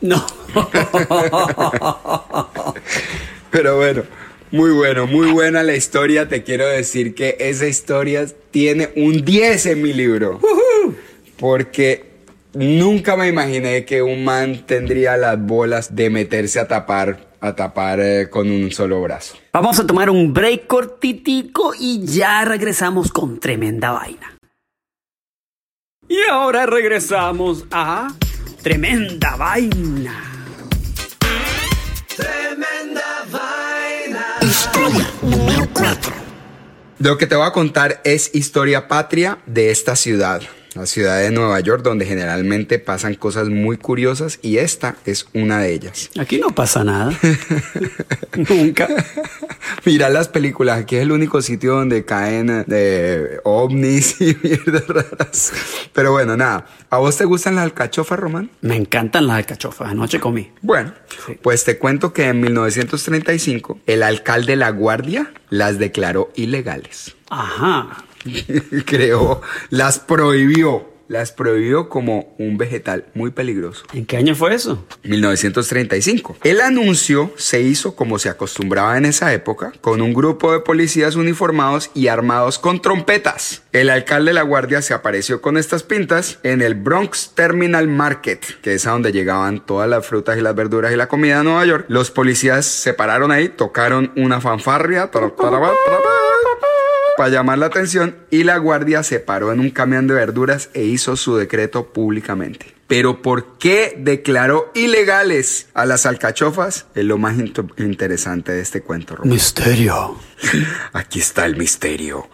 No. 0.00 0.24
Pero 3.50 3.76
bueno, 3.76 4.02
muy 4.50 4.70
bueno, 4.70 5.06
muy 5.06 5.30
buena 5.30 5.62
la 5.62 5.74
historia. 5.74 6.28
Te 6.28 6.42
quiero 6.42 6.66
decir 6.66 7.14
que 7.14 7.36
esa 7.40 7.66
historia 7.66 8.26
tiene 8.50 8.90
un 8.96 9.24
10 9.24 9.66
en 9.66 9.82
mi 9.82 9.92
libro. 9.92 10.40
Porque 11.40 12.10
nunca 12.52 13.16
me 13.16 13.26
imaginé 13.28 13.84
que 13.84 14.02
un 14.02 14.22
man 14.22 14.64
tendría 14.66 15.16
las 15.16 15.40
bolas 15.40 15.96
de 15.96 16.10
meterse 16.10 16.60
a 16.60 16.68
tapar, 16.68 17.34
a 17.40 17.56
tapar 17.56 17.98
eh, 18.00 18.28
con 18.30 18.50
un 18.50 18.70
solo 18.70 19.02
brazo. 19.02 19.36
Vamos 19.52 19.80
a 19.80 19.86
tomar 19.86 20.10
un 20.10 20.32
break 20.32 20.66
cortitico 20.66 21.72
y 21.76 22.06
ya 22.06 22.44
regresamos 22.44 23.10
con 23.10 23.40
tremenda 23.40 23.90
vaina. 23.90 24.36
Y 26.10 26.18
ahora 26.28 26.66
regresamos 26.66 27.64
a 27.70 28.08
Tremenda 28.62 29.36
Vaina. 29.36 30.24
Historia 34.42 35.10
número 35.22 35.68
4. 35.72 36.12
Lo 36.98 37.16
que 37.16 37.26
te 37.26 37.36
voy 37.36 37.46
a 37.46 37.52
contar 37.52 38.00
es 38.04 38.34
historia 38.34 38.88
patria 38.88 39.38
de 39.46 39.70
esta 39.70 39.94
ciudad. 39.94 40.42
La 40.74 40.86
ciudad 40.86 41.18
de 41.20 41.30
Nueva 41.30 41.58
York, 41.60 41.82
donde 41.82 42.06
generalmente 42.06 42.78
pasan 42.78 43.14
cosas 43.14 43.48
muy 43.48 43.76
curiosas 43.76 44.38
y 44.42 44.58
esta 44.58 44.96
es 45.04 45.26
una 45.34 45.58
de 45.60 45.72
ellas. 45.72 46.10
Aquí 46.18 46.38
no 46.38 46.50
pasa 46.54 46.84
nada. 46.84 47.12
Nunca. 48.48 48.88
Mira 49.84 50.08
las 50.10 50.28
películas, 50.28 50.78
aquí 50.80 50.96
es 50.96 51.02
el 51.02 51.12
único 51.12 51.42
sitio 51.42 51.74
donde 51.74 52.04
caen 52.04 52.64
eh, 52.70 53.38
ovnis 53.44 54.20
y 54.20 54.36
mierdas 54.42 54.86
raras. 54.88 55.52
Pero 55.92 56.12
bueno, 56.12 56.36
nada. 56.36 56.66
¿A 56.90 56.98
vos 56.98 57.16
te 57.16 57.24
gustan 57.24 57.54
las 57.56 57.64
alcachofas, 57.64 58.18
Román? 58.18 58.50
Me 58.60 58.76
encantan 58.76 59.26
las 59.26 59.36
alcachofas. 59.36 59.88
Anoche 59.90 60.20
comí. 60.20 60.50
Bueno, 60.62 60.92
Sí. 61.26 61.36
pues 61.42 61.64
te 61.64 61.78
cuento 61.78 62.12
que 62.12 62.28
en 62.28 62.40
1935 62.40 63.80
el 63.86 64.02
alcalde 64.02 64.56
La 64.56 64.70
Guardia 64.70 65.32
las 65.50 65.78
declaró 65.78 66.30
ilegales. 66.36 67.16
Ajá. 67.28 68.04
Creó, 68.86 69.40
las 69.70 69.98
prohibió, 69.98 70.90
las 71.10 71.32
prohibió 71.32 71.88
como 71.88 72.34
un 72.38 72.56
vegetal 72.56 73.06
muy 73.14 73.32
peligroso. 73.32 73.84
¿En 73.92 74.06
qué 74.06 74.16
año 74.16 74.36
fue 74.36 74.54
eso? 74.54 74.86
1935. 75.02 76.36
El 76.44 76.60
anuncio 76.60 77.32
se 77.36 77.60
hizo 77.62 77.96
como 77.96 78.20
se 78.20 78.28
acostumbraba 78.28 78.96
en 78.96 79.06
esa 79.06 79.32
época, 79.34 79.72
con 79.80 80.02
un 80.02 80.14
grupo 80.14 80.52
de 80.52 80.60
policías 80.60 81.16
uniformados 81.16 81.90
y 81.94 82.06
armados 82.06 82.60
con 82.60 82.80
trompetas. 82.80 83.62
El 83.72 83.90
alcalde 83.90 84.30
de 84.30 84.34
la 84.34 84.42
guardia 84.42 84.82
se 84.82 84.94
apareció 84.94 85.40
con 85.40 85.56
estas 85.56 85.82
pintas 85.82 86.38
en 86.44 86.62
el 86.62 86.76
Bronx 86.76 87.32
Terminal 87.34 87.88
Market, 87.88 88.60
que 88.62 88.74
es 88.74 88.86
a 88.86 88.92
donde 88.92 89.10
llegaban 89.10 89.66
todas 89.66 89.88
las 89.88 90.06
frutas 90.06 90.38
y 90.38 90.42
las 90.42 90.54
verduras 90.54 90.92
y 90.92 90.96
la 90.96 91.08
comida 91.08 91.38
de 91.38 91.44
Nueva 91.44 91.64
York. 91.64 91.86
Los 91.88 92.12
policías 92.12 92.66
se 92.66 92.94
pararon 92.94 93.32
ahí, 93.32 93.48
tocaron 93.48 94.12
una 94.14 94.40
fanfarria. 94.40 95.10
Para 97.20 97.32
llamar 97.32 97.58
la 97.58 97.66
atención 97.66 98.16
y 98.30 98.44
la 98.44 98.56
guardia 98.56 99.02
se 99.02 99.20
paró 99.20 99.52
en 99.52 99.60
un 99.60 99.68
camión 99.68 100.06
de 100.06 100.14
verduras 100.14 100.70
e 100.72 100.84
hizo 100.84 101.16
su 101.16 101.36
decreto 101.36 101.92
públicamente. 101.92 102.74
Pero 102.86 103.20
¿por 103.20 103.58
qué 103.58 103.94
declaró 103.98 104.72
ilegales 104.74 105.66
a 105.74 105.84
las 105.84 106.06
alcachofas? 106.06 106.86
Es 106.94 107.04
lo 107.04 107.18
más 107.18 107.36
interesante 107.76 108.52
de 108.52 108.62
este 108.62 108.80
cuento. 108.80 109.18
Misterio. 109.24 110.16
Aquí 110.94 111.20
está 111.20 111.44
el 111.44 111.56
misterio. 111.56 112.26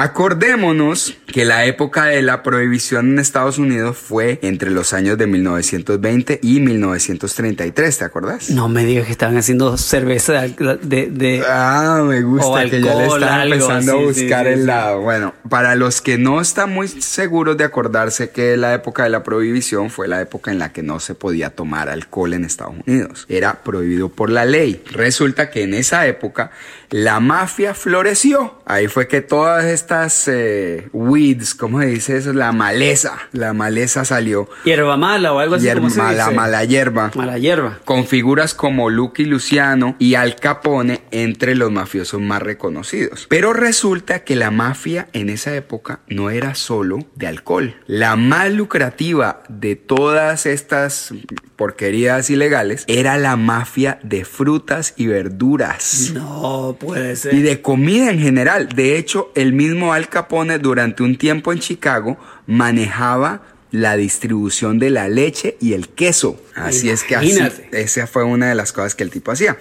Acordémonos 0.00 1.14
que 1.26 1.44
la 1.44 1.66
época 1.66 2.06
de 2.06 2.22
la 2.22 2.42
prohibición 2.42 3.10
en 3.10 3.18
Estados 3.18 3.58
Unidos 3.58 3.98
fue 3.98 4.38
entre 4.40 4.70
los 4.70 4.94
años 4.94 5.18
de 5.18 5.26
1920 5.26 6.40
y 6.42 6.60
1933, 6.60 7.98
¿te 7.98 8.04
acordás? 8.06 8.48
No 8.48 8.70
me 8.70 8.86
digas 8.86 9.04
que 9.04 9.12
estaban 9.12 9.36
haciendo 9.36 9.76
cerveza 9.76 10.40
de... 10.40 11.44
Ah, 11.46 12.02
me 12.02 12.22
gusta 12.22 12.46
O 12.46 12.54
que 12.70 12.80
ya 12.80 12.94
le 12.94 13.02
alcohol, 13.02 13.22
están 13.22 13.42
empezando 13.42 13.92
a 13.92 13.98
sí, 13.98 14.04
buscar 14.04 14.46
sí, 14.46 14.52
el 14.52 14.60
sí. 14.60 14.66
lado. 14.66 15.00
Bueno, 15.02 15.34
para 15.50 15.74
los 15.74 16.00
que 16.00 16.16
no 16.16 16.40
están 16.40 16.72
muy 16.72 16.88
seguros 16.88 17.58
de 17.58 17.64
acordarse 17.64 18.30
que 18.30 18.56
la 18.56 18.72
época 18.72 19.02
de 19.02 19.10
la 19.10 19.22
prohibición 19.22 19.90
fue 19.90 20.08
la 20.08 20.22
época 20.22 20.50
en 20.50 20.58
la 20.58 20.72
que 20.72 20.82
no 20.82 20.98
se 20.98 21.14
podía 21.14 21.50
tomar 21.50 21.90
alcohol 21.90 22.32
en 22.32 22.46
Estados 22.46 22.74
Unidos. 22.86 23.26
Era 23.28 23.62
prohibido 23.62 24.08
por 24.08 24.30
la 24.30 24.46
ley. 24.46 24.82
Resulta 24.92 25.50
que 25.50 25.64
en 25.64 25.74
esa 25.74 26.06
época 26.06 26.52
la 26.88 27.20
mafia 27.20 27.74
floreció. 27.74 28.62
Ahí 28.64 28.88
fue 28.88 29.06
que 29.06 29.20
todas 29.20 29.66
estas 29.66 29.89
eh, 30.28 30.88
weeds, 30.92 31.54
¿cómo 31.54 31.80
se 31.80 31.86
dice 31.86 32.16
eso? 32.16 32.32
La 32.32 32.52
maleza. 32.52 33.18
La 33.32 33.52
maleza 33.52 34.04
salió. 34.04 34.48
hierba 34.64 34.96
mala 34.96 35.32
o 35.32 35.38
algo 35.38 35.56
así. 35.56 35.66
Hierba- 35.66 35.88
mala 36.34 36.64
hierba 36.64 37.10
Mala 37.14 37.38
hierba. 37.38 37.78
con 37.84 38.06
figuras 38.06 38.54
como 38.54 38.90
Lucky 38.90 39.24
Luciano 39.24 39.96
y 39.98 40.14
Al 40.14 40.36
Capone 40.36 41.02
entre 41.10 41.54
los 41.54 41.70
mafiosos 41.72 42.20
más 42.20 42.42
reconocidos. 42.42 43.26
Pero 43.28 43.52
resulta 43.52 44.24
que 44.24 44.36
la 44.36 44.50
mafia 44.50 45.08
en 45.12 45.28
esa 45.28 45.54
época 45.54 46.00
no 46.08 46.30
era 46.30 46.54
solo 46.54 46.98
de 47.16 47.26
alcohol. 47.26 47.76
La 47.86 48.16
más 48.16 48.50
lucrativa 48.52 49.42
de 49.48 49.76
todas 49.76 50.46
estas 50.46 51.12
porquerías 51.60 52.30
ilegales 52.30 52.84
era 52.86 53.18
la 53.18 53.36
mafia 53.36 53.98
de 54.02 54.24
frutas 54.24 54.94
y 54.96 55.08
verduras. 55.08 56.10
No 56.14 56.74
puede 56.80 57.16
ser. 57.16 57.34
Y 57.34 57.42
de 57.42 57.60
comida 57.60 58.10
en 58.10 58.18
general. 58.18 58.70
De 58.70 58.96
hecho, 58.96 59.30
el 59.34 59.52
mismo 59.52 59.92
Al 59.92 60.08
Capone 60.08 60.58
durante 60.58 61.02
un 61.02 61.18
tiempo 61.18 61.52
en 61.52 61.58
Chicago 61.58 62.16
manejaba 62.46 63.42
la 63.72 63.98
distribución 63.98 64.78
de 64.78 64.88
la 64.88 65.10
leche 65.10 65.58
y 65.60 65.74
el 65.74 65.90
queso. 65.90 66.42
Así 66.54 66.88
es 66.88 67.04
que 67.04 67.14
así, 67.14 67.38
esa 67.72 68.06
fue 68.06 68.24
una 68.24 68.48
de 68.48 68.54
las 68.54 68.72
cosas 68.72 68.94
que 68.94 69.02
el 69.02 69.10
tipo 69.10 69.30
hacía. 69.30 69.58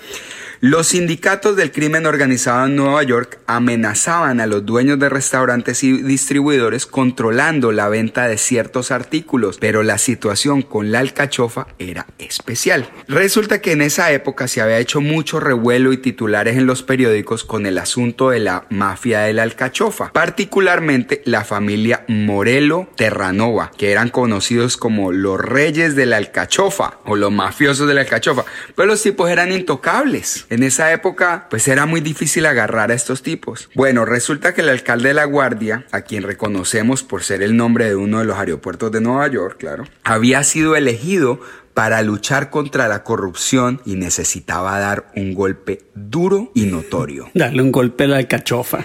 Los 0.62 0.88
sindicatos 0.88 1.56
del 1.56 1.72
crimen 1.72 2.06
organizado 2.06 2.66
en 2.66 2.76
Nueva 2.76 3.02
York 3.04 3.40
amenazaban 3.48 4.42
a 4.42 4.46
los 4.46 4.66
dueños 4.66 5.00
de 5.00 5.08
restaurantes 5.08 5.86
y 5.86 6.02
distribuidores 6.02 6.86
controlando 6.86 7.72
la 7.72 7.88
venta 7.88 8.28
de 8.28 8.38
ciertos 8.38 8.92
artículos, 8.92 9.58
pero 9.58 9.84
la 9.84 9.98
situación 9.98 10.62
con 10.62 10.92
la 10.92 11.00
alcachofa 11.00 11.68
era 11.80 12.08
especial. 12.18 12.90
Resulta 13.08 13.62
que 13.62 13.72
en 13.72 13.82
esa 13.82 14.12
época 14.12 14.50
se 14.50 14.60
había 14.60 14.80
hecho 14.80 15.00
mucho 15.00 15.40
revuelo 15.40 15.94
y 15.94 15.98
titulares 15.98 16.58
en 16.58 16.66
los 16.66 16.84
periódicos 16.84 17.46
con 17.46 17.66
el 17.66 17.78
asunto 17.78 18.32
de 18.32 18.40
la 18.40 18.66
mafia 18.70 19.22
de 19.22 19.32
la 19.32 19.44
alcachofa, 19.44 20.12
particularmente 20.12 21.22
la 21.24 21.46
familia 21.46 22.04
Morelo 22.10 22.90
Terranova, 22.98 23.72
que 23.78 23.94
eran 23.94 24.10
conocidos 24.10 24.76
como 24.76 25.14
los 25.14 25.40
reyes 25.40 25.96
de 25.96 26.06
la 26.06 26.18
alcachofa 26.18 27.00
o 27.06 27.16
los 27.16 27.32
mafiosos 27.32 27.88
de 27.88 27.94
la 27.94 28.02
alcachofa, 28.02 28.44
pero 28.76 28.88
los 28.88 29.02
tipos 29.02 29.30
eran 29.30 29.54
intocables. 29.54 30.48
En 30.50 30.64
esa 30.64 30.92
época, 30.92 31.46
pues 31.50 31.68
era 31.68 31.86
muy 31.86 32.02
difícil 32.02 32.48
agarrar 32.48 32.90
a 32.90 32.96
estos 32.96 33.22
tipos. 33.22 33.70
Bueno, 33.76 34.04
resulta 34.04 34.54
que 34.54 34.62
el 34.62 34.70
alcalde 34.70 35.10
de 35.10 35.14
la 35.14 35.26
Guardia, 35.26 35.86
a 35.92 36.02
quien 36.02 36.24
reconocemos 36.24 37.04
por 37.04 37.22
ser 37.22 37.44
el 37.44 37.56
nombre 37.56 37.86
de 37.86 37.96
uno 37.96 38.20
de 38.20 38.26
los 38.26 38.38
aeropuertos 38.38 38.92
de 38.92 39.00
Nueva 39.00 39.28
York, 39.28 39.58
claro, 39.60 39.84
había 40.04 40.44
sido 40.44 40.76
elegido 40.76 41.40
para 41.80 42.02
luchar 42.02 42.50
contra 42.50 42.90
la 42.90 43.06
corrupción 43.06 43.80
y 43.86 43.96
necesitaba 43.96 44.78
dar 44.80 45.14
un 45.16 45.34
golpe 45.34 45.84
duro 45.96 46.52
y 46.54 46.66
notorio. 46.66 47.30
Darle 47.34 47.62
un 47.62 47.72
golpe 47.72 48.04
a 48.04 48.08
la 48.08 48.18
alcachofa. 48.18 48.80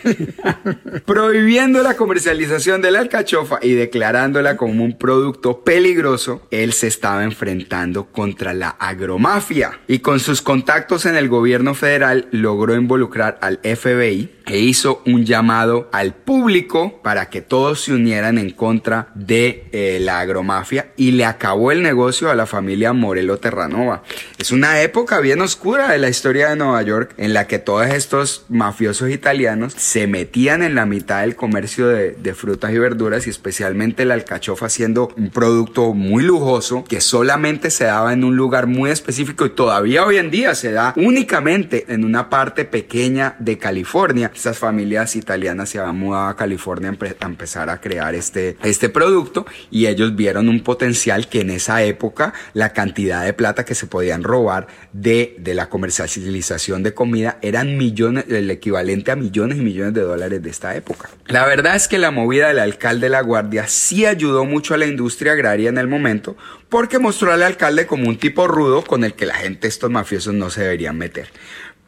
Prohibiendo 1.05 1.83
la 1.83 1.97
comercialización 1.97 2.83
de 2.83 2.93
la 2.93 3.01
alcachofa 3.01 3.59
y 3.61 3.73
declarándola 3.73 4.57
como 4.57 4.85
un 4.85 4.97
producto 4.97 5.65
peligroso, 5.65 6.47
él 6.53 6.73
se 6.73 6.87
estaba 6.87 7.25
enfrentando 7.25 8.13
contra 8.13 8.55
la 8.55 8.69
agromafia 8.69 9.81
y 9.89 9.99
con 9.99 10.21
sus 10.21 10.41
contactos 10.41 11.05
en 11.05 11.17
el 11.17 11.29
gobierno 11.29 11.75
federal 11.75 12.29
logró 12.31 12.77
involucrar 12.77 13.39
al 13.41 13.59
FBI 13.59 14.31
e 14.47 14.59
hizo 14.59 15.03
un 15.07 15.25
llamado 15.25 15.89
al 15.93 16.15
público 16.15 17.01
para 17.03 17.31
que 17.31 17.41
todos 17.41 17.81
se 17.83 17.93
unieran 17.93 18.39
en 18.39 18.51
contra 18.51 19.09
de 19.15 19.69
eh, 19.73 19.99
la 20.01 20.21
agromafia 20.21 20.93
y 20.97 21.13
le 21.13 21.25
acabó 21.25 21.73
el 21.73 21.83
negocio 21.83 22.31
a 22.31 22.35
la 22.35 22.47
familia 22.47 22.93
Morelo 22.93 23.39
Terranova. 23.39 24.03
Es 24.39 24.53
una 24.53 24.83
época 24.83 25.21
bien 25.21 25.41
oscura 25.41 25.91
de 25.91 25.99
la 25.99 26.09
historia 26.09 26.51
de 26.51 26.57
Nueva 26.57 26.83
York 26.83 27.15
en 27.17 27.33
la 27.33 27.47
que 27.47 27.59
todos 27.59 27.87
estos 27.87 28.45
mafiosos 28.49 29.11
italianos 29.11 29.75
se 29.77 30.07
metían 30.07 30.63
en 30.63 30.75
la 30.75 30.87
mitad 30.87 31.23
del 31.23 31.37
comercio 31.37 31.89
de, 31.89 32.13
de 32.13 32.35
frutas 32.35 32.73
y 32.73 32.79
verduras 32.79 33.27
y 33.27 33.31
especialmente 33.31 34.05
la 34.05 34.15
alcachofa 34.15 34.69
siendo 34.69 35.13
un 35.17 35.31
producto 35.31 35.95
muy 35.95 36.23
lujoso 36.23 36.85
que 36.85 37.01
solamente 37.01 37.71
se 37.71 37.85
daba 37.85 38.13
en 38.13 38.25
un 38.25 38.37
lugar 38.37 38.67
muy 38.67 38.91
específico 38.91 39.47
y 39.47 39.51
todavía 39.51 40.05
hoy 40.05 40.19
en 40.19 40.31
día 40.31 40.55
se 40.55 40.73
da 40.73 40.93
únicamente 40.97 41.87
en 41.89 42.05
una 42.05 42.31
parte 42.31 42.65
pequeña 42.65 43.37
de 43.39 43.59
California. 43.59 44.31
Estas 44.35 44.59
familias 44.59 45.15
italianas 45.17 45.69
se 45.71 45.79
habían 45.79 45.97
mudado 45.99 46.27
a 46.29 46.37
California 46.37 46.91
a 46.91 46.93
empe- 46.93 47.17
a 47.21 47.27
empezar 47.27 47.71
a 47.71 47.81
crear 47.81 48.15
este, 48.15 48.57
este 48.65 48.89
producto 48.89 49.47
y 49.71 49.87
ellos 49.87 50.17
vieron 50.17 50.49
un 50.49 50.63
potencial 50.63 51.29
que 51.29 51.41
en 51.41 51.51
esa 51.51 51.83
época 51.83 52.35
la 52.53 52.73
cantidad 52.73 53.25
de 53.25 53.33
plata 53.33 53.65
que 53.65 53.75
se 53.75 53.87
podían 53.87 54.23
robar 54.25 54.67
de, 54.93 55.37
de 55.39 55.55
la 55.55 55.69
comercialización 55.69 56.83
de 56.83 56.95
comida 56.95 57.39
eran 57.43 57.77
millones, 57.77 58.25
el 58.29 58.51
equivalente 58.51 59.11
a 59.13 59.17
millones 59.17 59.59
y 59.59 59.63
millones 59.63 59.95
de 59.95 60.01
dólares 60.03 60.43
de 60.43 60.51
esta 60.51 60.75
época. 60.75 61.09
La 61.27 61.47
verdad 61.47 61.77
es 61.77 61.89
que 61.89 61.99
la 61.99 62.11
movida 62.11 62.49
del 62.49 62.59
alcalde 62.59 63.07
de 63.07 63.11
la 63.11 63.23
Guardia 63.23 63.69
sí 63.69 64.05
ayudó 64.07 64.45
mucho 64.45 64.75
a 64.75 64.79
la 64.79 64.87
industria 64.87 65.33
agraria 65.33 65.69
en 65.69 65.79
el 65.79 65.87
momento 65.89 66.37
porque 66.69 66.99
mostró 66.99 67.33
al 67.33 67.43
alcalde 67.43 67.87
como 67.87 68.09
un 68.09 68.19
tipo 68.19 68.49
rudo 68.49 68.83
con 68.83 69.05
el 69.05 69.15
que 69.15 69.27
la 69.27 69.35
gente, 69.35 69.69
estos 69.69 69.91
mafiosos, 69.91 70.35
no 70.35 70.51
se 70.51 70.63
deberían 70.63 70.99
meter. 70.99 71.29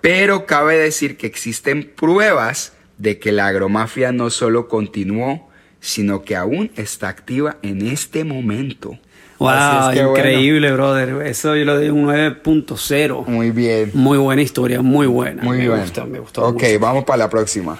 Pero 0.06 0.46
cabe 0.46 0.76
decir 0.76 1.16
que 1.16 1.26
existen 1.26 1.82
pruebas 1.82 2.74
de 2.96 3.18
que 3.18 3.32
la 3.32 3.48
agromafia 3.48 4.12
no 4.12 4.30
solo 4.30 4.68
continuó, 4.68 5.48
sino 5.80 6.22
que 6.22 6.36
aún 6.36 6.70
está 6.76 7.08
activa 7.08 7.56
en 7.62 7.84
este 7.84 8.22
momento. 8.22 9.00
Wow, 9.40 9.50
es 9.50 9.96
que, 9.96 10.04
bueno. 10.04 10.10
increíble, 10.10 10.70
brother. 10.70 11.26
Eso 11.26 11.56
yo 11.56 11.64
lo 11.64 11.74
doy 11.74 11.88
un 11.88 12.06
9.0. 12.06 13.26
Muy 13.26 13.50
bien. 13.50 13.90
Muy 13.94 14.18
buena 14.18 14.42
historia, 14.42 14.80
muy 14.80 15.08
buena. 15.08 15.42
Muy 15.42 15.58
me 15.58 15.66
bien. 15.66 15.80
Gustó, 15.80 16.06
me 16.06 16.20
gustó. 16.20 16.44
Ok, 16.44 16.62
mucho. 16.62 16.78
vamos 16.78 17.04
para 17.04 17.16
la 17.18 17.28
próxima. 17.28 17.76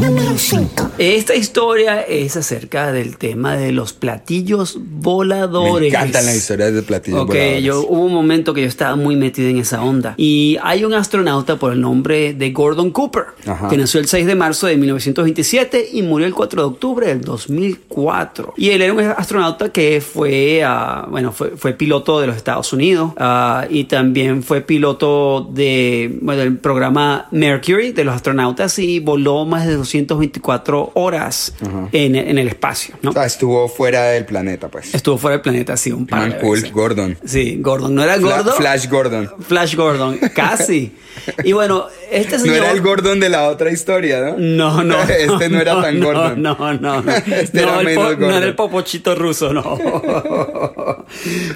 Número 0.00 0.36
5. 0.36 0.90
Esta 0.98 1.34
historia 1.34 2.02
es 2.02 2.36
acerca 2.36 2.92
del 2.92 3.16
tema 3.16 3.56
de 3.56 3.72
los 3.72 3.92
platillos 3.92 4.78
voladores. 4.80 5.80
Me 5.82 5.88
encantan 5.88 6.26
las 6.26 6.36
historias 6.36 6.74
de 6.74 6.82
platillos 6.82 7.20
Ok, 7.20 7.28
voladores. 7.28 7.62
yo 7.62 7.80
hubo 7.86 8.04
un 8.04 8.12
momento 8.12 8.52
que 8.52 8.62
yo 8.62 8.66
estaba 8.66 8.96
muy 8.96 9.16
metido 9.16 9.48
en 9.48 9.58
esa 9.58 9.82
onda. 9.82 10.14
Y 10.16 10.58
hay 10.62 10.84
un 10.84 10.94
astronauta 10.94 11.56
por 11.56 11.72
el 11.72 11.80
nombre 11.80 12.34
de 12.34 12.50
Gordon 12.50 12.90
Cooper, 12.90 13.24
Ajá. 13.46 13.68
que 13.68 13.76
nació 13.76 14.00
el 14.00 14.06
6 14.06 14.26
de 14.26 14.34
marzo 14.34 14.66
de 14.66 14.76
1927 14.76 15.88
y 15.92 16.02
murió 16.02 16.26
el 16.26 16.34
4 16.34 16.62
de 16.62 16.66
octubre 16.68 17.06
del 17.06 17.20
2004. 17.22 18.54
Y 18.56 18.70
él 18.70 18.82
era 18.82 18.92
un 18.92 19.00
astronauta 19.00 19.70
que 19.70 20.00
fue, 20.00 20.62
ah, 20.64 21.06
bueno, 21.08 21.32
fue, 21.32 21.50
fue 21.56 21.72
piloto 21.72 22.20
de 22.20 22.26
los 22.26 22.36
Estados 22.36 22.72
Unidos 22.72 23.12
ah, 23.16 23.66
y 23.70 23.84
también 23.84 24.42
fue 24.42 24.60
piloto 24.60 25.48
de, 25.52 26.18
bueno, 26.20 26.40
del 26.42 26.58
programa 26.58 27.26
Mercury 27.30 27.92
de 27.92 28.04
los 28.04 28.14
astronautas 28.14 28.78
y 28.78 28.98
voló 29.00 29.44
más 29.44 29.66
de 29.66 29.74
224 29.84 30.92
horas 30.94 31.54
en, 31.92 32.16
en 32.16 32.38
el 32.38 32.48
espacio, 32.48 32.94
¿no? 33.02 33.10
O 33.10 33.12
sea, 33.12 33.24
estuvo 33.26 33.68
fuera 33.68 34.04
del 34.06 34.24
planeta, 34.24 34.68
pues. 34.68 34.94
Estuvo 34.94 35.18
fuera 35.18 35.36
del 35.36 35.42
planeta, 35.42 35.76
sí, 35.76 35.92
un 35.92 36.06
par 36.06 36.20
Man 36.20 36.30
de 36.30 36.38
cool, 36.38 36.56
veces. 36.58 36.72
Gordon. 36.72 37.18
Sí, 37.24 37.58
Gordon. 37.60 37.94
¿No 37.94 38.02
era 38.02 38.16
Fla- 38.16 38.36
gordo? 38.38 38.52
Flash 38.54 38.88
Gordon. 38.88 39.30
Flash 39.46 39.74
Gordon, 39.76 40.18
casi. 40.34 40.92
Y 41.44 41.52
bueno, 41.52 41.86
este 42.10 42.36
No 42.38 42.42
señor... 42.42 42.56
era 42.56 42.70
el 42.72 42.80
Gordon 42.80 43.20
de 43.20 43.28
la 43.28 43.48
otra 43.48 43.70
historia, 43.70 44.20
¿no? 44.20 44.36
No, 44.36 44.82
no. 44.82 44.96
Este 45.08 45.48
no 45.48 45.60
era 45.60 45.80
tan 45.80 46.00
no, 46.00 46.06
Gordon. 46.06 46.42
No, 46.42 46.56
no, 46.80 47.00
no. 47.02 47.12
Este 47.26 47.62
no, 47.62 47.68
era 47.68 47.80
el 47.80 47.86
menos 47.86 48.14
po- 48.14 48.20
no 48.20 48.36
era 48.36 48.46
el 48.46 48.54
popochito 48.56 49.14
ruso, 49.14 49.52
no. 49.52 49.78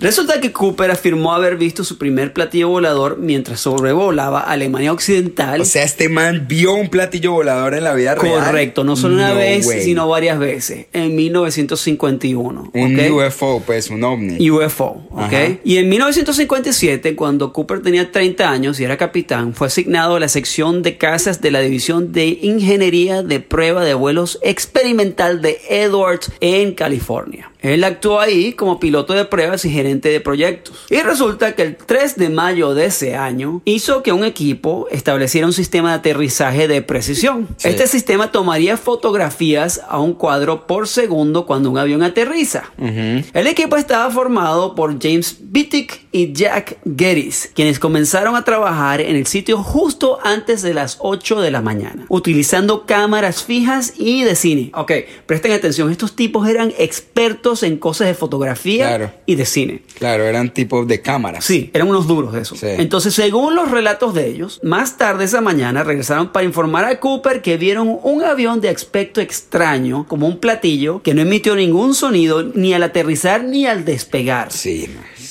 Resulta 0.01 0.41
que 0.41 0.53
Cooper 0.53 0.91
afirmó 0.91 1.35
haber 1.35 1.57
visto 1.57 1.85
su 1.85 1.99
primer 1.99 2.33
platillo 2.33 2.69
volador 2.69 3.19
mientras 3.19 3.61
sobrevolaba 3.61 4.41
Alemania 4.41 4.93
Occidental. 4.93 5.61
O 5.61 5.65
sea, 5.65 5.83
este 5.83 6.09
man 6.09 6.47
vio 6.49 6.75
un 6.75 6.89
platillo 6.89 7.33
volador 7.33 7.75
en 7.75 7.85
la 7.85 7.95
vida 7.95 8.15
real. 8.19 8.45
Correcto, 8.45 8.85
no 8.85 8.97
solo 8.97 9.15
una 9.15 9.31
No 9.31 9.37
vez, 9.37 9.67
way. 9.67 9.83
sino 9.83 10.09
varias 10.09 10.39
veces, 10.39 10.87
en 10.93 11.15
1951. 11.17 12.71
Un 12.75 12.95
¿ok? 13.01 13.13
UFO, 13.13 13.63
pues, 13.65 13.91
un 13.91 14.05
ovni. 14.05 14.51
UFO, 14.51 15.03
¿ok? 15.11 15.19
Ajá. 15.21 15.49
Y 15.65 15.77
en 15.79 15.89
1957, 15.89 17.17
cuando 17.17 17.53
Cooper 17.53 17.81
tenía 17.83 18.11
30 18.11 18.51
años 18.51 18.81
y 18.81 18.85
era 18.85 18.97
capitán, 18.97 19.55
fue 19.55 19.67
asignado 19.69 20.17
a 20.17 20.21
la 20.21 20.29
sección 20.29 20.83
de 20.83 20.97
casas 20.99 21.41
de 21.41 21.51
la 21.51 21.61
División 21.61 22.13
de 22.13 22.39
Ingeniería 22.43 23.23
de 23.23 23.41
Prueba 23.41 23.85
de 23.85 23.95
Vuelos 23.95 24.39
Experimental 24.43 25.43
de 25.43 25.59
Edwards 25.69 26.31
en 26.41 26.75
California. 26.75 27.51
Él 27.61 27.85
actuó 27.85 28.21
ahí 28.21 28.53
como 28.53 28.79
piloto 28.79 29.15
de 29.15 29.25
pruebas 29.25 29.65
y 29.65 29.71
gerente 29.71 30.09
de 30.09 30.21
proyectos. 30.21 30.87
Y 30.91 31.01
resulta 31.01 31.55
que 31.55 31.63
el 31.63 31.77
3 31.77 32.17
de 32.17 32.29
mayo 32.29 32.75
de 32.75 32.87
ese 32.87 33.17
año 33.17 33.63
hizo 33.65 34.03
que 34.03 34.13
un 34.13 34.25
equipo 34.25 34.87
estableciera 34.91 35.47
un 35.47 35.53
sistema 35.53 35.91
de 35.91 35.97
aterrizaje 35.97 36.69
de 36.69 36.83
precisión. 36.83 37.49
Sí. 37.57 37.69
Este 37.69 37.87
sistema 37.87 38.31
tomaría 38.31 38.77
fotografías 38.77 39.81
a 39.89 39.99
un 39.99 40.15
cuadro 40.15 40.67
por 40.67 40.89
segundo 40.89 41.47
cuando 41.47 41.71
un 41.71 41.79
avión 41.79 42.03
aterriza. 42.03 42.65
El 42.79 43.47
equipo 43.47 43.77
estaba 43.77 44.11
formado 44.11 44.75
por 44.75 45.01
James 45.01 45.37
Bittick 45.41 46.07
y 46.13 46.33
Jack 46.33 46.79
Geddes, 46.85 47.51
quienes 47.55 47.79
comenzaron 47.79 48.37
a 48.37 48.45
trabajar 48.45 49.01
en 49.01 49.17
el 49.17 49.27
sitio 49.27 49.63
justo 49.63 50.19
antes 50.23 50.63
de 50.63 50.75
las 50.75 50.99
8 51.01 51.41
de 51.41 51.51
la 51.51 51.61
mañana, 51.61 52.07
utilizando 52.09 52.87
cámaras 52.87 53.43
fijas 53.43 53.95
y 53.97 54.25
de 54.25 54.35
cine. 54.35 54.71
Ok, 54.75 54.93
presten 55.27 55.53
atención, 55.53 55.91
estos 55.91 56.15
tipos 56.15 56.49
eran 56.49 56.73
expertos 56.79 57.48
en 57.63 57.77
cosas 57.79 58.07
de 58.09 58.15
fotografía 58.15 58.87
Claro. 58.89 59.13
y 59.27 59.35
de 59.35 59.45
cine. 59.47 59.83
Claro, 59.99 60.25
eran 60.25 60.53
tipos 60.53 60.87
de 60.87 61.01
cámaras. 61.01 61.45
Sí, 61.45 61.71
eran 61.73 61.89
unos 61.89 62.07
duros 62.07 62.33
de 62.33 62.43
eso. 62.43 62.55
Sí. 62.57 62.67
Entonces, 62.69 63.15
según 63.15 63.55
los 63.55 63.71
relatos 63.71 64.15
de 64.15 64.27
ellos, 64.29 64.61
más 64.63 64.97
tarde 64.99 65.25
esa 65.25 65.41
mañana 65.41 65.85
regresaron 65.85 66.31
para 66.33 66.45
informar 66.45 66.85
a 66.85 67.01
Cooper 67.01 67.43
que 67.43 67.57
vieron 67.57 67.99
un 68.03 68.23
avión 68.23 68.61
de 68.61 68.69
aspecto 68.69 69.21
extraño, 69.21 70.07
como 70.09 70.27
un 70.27 70.39
platillo, 70.39 71.03
que 71.03 71.15
no 71.15 71.23
emitió 71.23 71.57
ningún 71.57 71.95
sonido 71.95 72.43
ni 72.43 72.75
al 72.75 72.83
aterrizar 72.83 73.45
ni 73.45 73.67
al 73.67 73.85
despegar. 73.85 74.53
Sí. 74.53 74.89